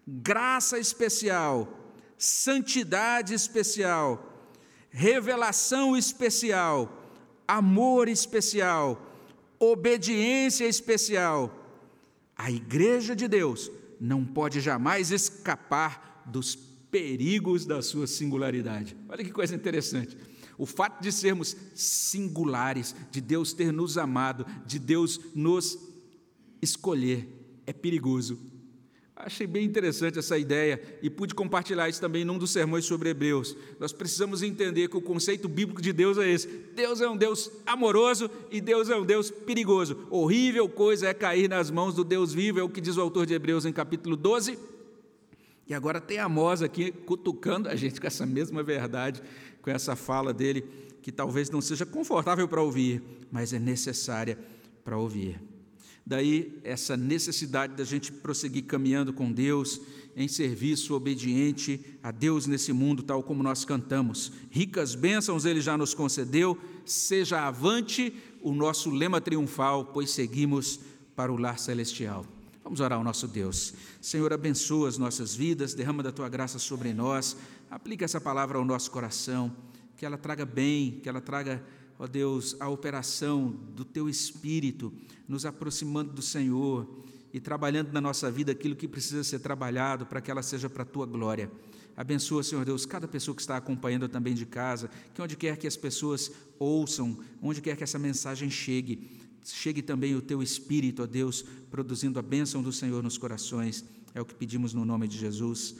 graça 0.06 0.78
especial, 0.78 1.92
santidade 2.18 3.34
especial, 3.34 4.50
revelação 4.90 5.96
especial, 5.96 7.04
amor 7.46 8.08
especial, 8.08 9.00
obediência 9.58 10.66
especial. 10.66 11.60
A 12.36 12.50
igreja 12.50 13.14
de 13.14 13.28
Deus 13.28 13.70
não 14.00 14.24
pode 14.24 14.60
jamais 14.60 15.10
escapar 15.10 16.22
dos 16.26 16.73
perigos 16.94 17.66
da 17.66 17.82
sua 17.82 18.06
singularidade. 18.06 18.96
Olha 19.08 19.24
que 19.24 19.32
coisa 19.32 19.52
interessante. 19.52 20.16
O 20.56 20.64
fato 20.64 21.02
de 21.02 21.10
sermos 21.10 21.56
singulares, 21.74 22.94
de 23.10 23.20
Deus 23.20 23.52
ter 23.52 23.72
nos 23.72 23.98
amado, 23.98 24.46
de 24.64 24.78
Deus 24.78 25.18
nos 25.34 25.76
escolher, 26.62 27.26
é 27.66 27.72
perigoso. 27.72 28.38
Achei 29.16 29.44
bem 29.44 29.64
interessante 29.64 30.20
essa 30.20 30.38
ideia 30.38 30.80
e 31.02 31.10
pude 31.10 31.34
compartilhar 31.34 31.88
isso 31.88 32.00
também 32.00 32.24
num 32.24 32.38
dos 32.38 32.52
sermões 32.52 32.84
sobre 32.84 33.08
Hebreus. 33.08 33.56
Nós 33.80 33.92
precisamos 33.92 34.40
entender 34.40 34.86
que 34.86 34.96
o 34.96 35.02
conceito 35.02 35.48
bíblico 35.48 35.82
de 35.82 35.92
Deus 35.92 36.16
é 36.16 36.30
esse: 36.30 36.46
Deus 36.76 37.00
é 37.00 37.08
um 37.08 37.16
Deus 37.16 37.50
amoroso 37.66 38.30
e 38.52 38.60
Deus 38.60 38.88
é 38.88 38.96
um 38.96 39.04
Deus 39.04 39.32
perigoso. 39.32 40.06
Horrível 40.10 40.68
coisa 40.68 41.08
é 41.08 41.14
cair 41.14 41.48
nas 41.48 41.72
mãos 41.72 41.92
do 41.92 42.04
Deus 42.04 42.32
vivo, 42.32 42.60
é 42.60 42.62
o 42.62 42.68
que 42.68 42.80
diz 42.80 42.96
o 42.96 43.00
autor 43.00 43.26
de 43.26 43.34
Hebreus 43.34 43.64
em 43.64 43.72
capítulo 43.72 44.14
12. 44.16 44.73
E 45.66 45.74
agora 45.74 46.00
tem 46.00 46.18
Amós 46.18 46.62
aqui 46.62 46.92
cutucando 46.92 47.68
a 47.68 47.76
gente 47.76 48.00
com 48.00 48.06
essa 48.06 48.26
mesma 48.26 48.62
verdade, 48.62 49.22
com 49.62 49.70
essa 49.70 49.96
fala 49.96 50.32
dele, 50.32 50.64
que 51.00 51.10
talvez 51.10 51.50
não 51.50 51.60
seja 51.60 51.86
confortável 51.86 52.46
para 52.46 52.62
ouvir, 52.62 53.02
mas 53.30 53.52
é 53.52 53.58
necessária 53.58 54.38
para 54.84 54.98
ouvir. 54.98 55.40
Daí 56.06 56.60
essa 56.62 56.96
necessidade 56.96 57.74
da 57.74 57.84
gente 57.84 58.12
prosseguir 58.12 58.64
caminhando 58.64 59.12
com 59.12 59.32
Deus, 59.32 59.80
em 60.14 60.28
serviço 60.28 60.94
obediente 60.94 61.98
a 62.02 62.10
Deus 62.10 62.46
nesse 62.46 62.72
mundo, 62.72 63.02
tal 63.02 63.22
como 63.22 63.42
nós 63.42 63.64
cantamos. 63.64 64.30
Ricas 64.50 64.94
bênçãos 64.94 65.46
Ele 65.46 65.62
já 65.62 65.78
nos 65.78 65.94
concedeu, 65.94 66.58
seja 66.84 67.46
avante 67.46 68.14
o 68.42 68.52
nosso 68.52 68.90
lema 68.90 69.20
triunfal, 69.20 69.86
pois 69.86 70.10
seguimos 70.10 70.78
para 71.16 71.32
o 71.32 71.36
lar 71.38 71.58
celestial. 71.58 72.26
Vamos 72.64 72.80
orar 72.80 72.96
ao 72.96 73.04
nosso 73.04 73.28
Deus. 73.28 73.74
Senhor, 74.00 74.32
abençoa 74.32 74.88
as 74.88 74.96
nossas 74.96 75.34
vidas, 75.34 75.74
derrama 75.74 76.02
da 76.02 76.10
tua 76.10 76.30
graça 76.30 76.58
sobre 76.58 76.94
nós, 76.94 77.36
aplica 77.70 78.06
essa 78.06 78.18
palavra 78.18 78.56
ao 78.56 78.64
nosso 78.64 78.90
coração, 78.90 79.54
que 79.98 80.06
ela 80.06 80.16
traga 80.16 80.46
bem, 80.46 80.98
que 81.02 81.08
ela 81.08 81.20
traga 81.20 81.62
ó 81.98 82.06
Deus, 82.06 82.56
a 82.58 82.68
operação 82.70 83.48
do 83.74 83.84
Teu 83.84 84.08
Espírito, 84.08 84.90
nos 85.28 85.44
aproximando 85.44 86.14
do 86.14 86.22
Senhor 86.22 87.04
e 87.34 87.38
trabalhando 87.38 87.92
na 87.92 88.00
nossa 88.00 88.30
vida 88.30 88.52
aquilo 88.52 88.74
que 88.74 88.88
precisa 88.88 89.22
ser 89.22 89.40
trabalhado 89.40 90.06
para 90.06 90.22
que 90.22 90.30
ela 90.30 90.42
seja 90.42 90.70
para 90.70 90.84
a 90.84 90.86
Tua 90.86 91.04
glória. 91.04 91.50
Abençoa, 91.96 92.42
Senhor 92.42 92.64
Deus, 92.64 92.86
cada 92.86 93.06
pessoa 93.06 93.34
que 93.34 93.42
está 93.42 93.56
acompanhando 93.56 94.08
também 94.08 94.34
de 94.34 94.46
casa, 94.46 94.90
que 95.12 95.22
onde 95.22 95.36
quer 95.36 95.56
que 95.56 95.66
as 95.66 95.76
pessoas 95.76 96.32
ouçam, 96.58 97.18
onde 97.40 97.60
quer 97.60 97.76
que 97.76 97.84
essa 97.84 97.98
mensagem 97.98 98.50
chegue, 98.50 99.20
chegue 99.44 99.82
também 99.82 100.14
o 100.14 100.22
Teu 100.22 100.42
Espírito, 100.42 101.02
ó 101.02 101.06
Deus, 101.06 101.44
produzindo 101.70 102.18
a 102.18 102.22
bênção 102.22 102.62
do 102.62 102.72
Senhor 102.72 103.02
nos 103.02 103.18
corações. 103.18 103.84
É 104.14 104.20
o 104.20 104.24
que 104.24 104.34
pedimos 104.34 104.72
no 104.72 104.84
nome 104.84 105.08
de 105.08 105.18
Jesus. 105.18 105.76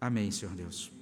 Amém, 0.00 0.30
Senhor 0.30 0.54
Deus. 0.54 0.97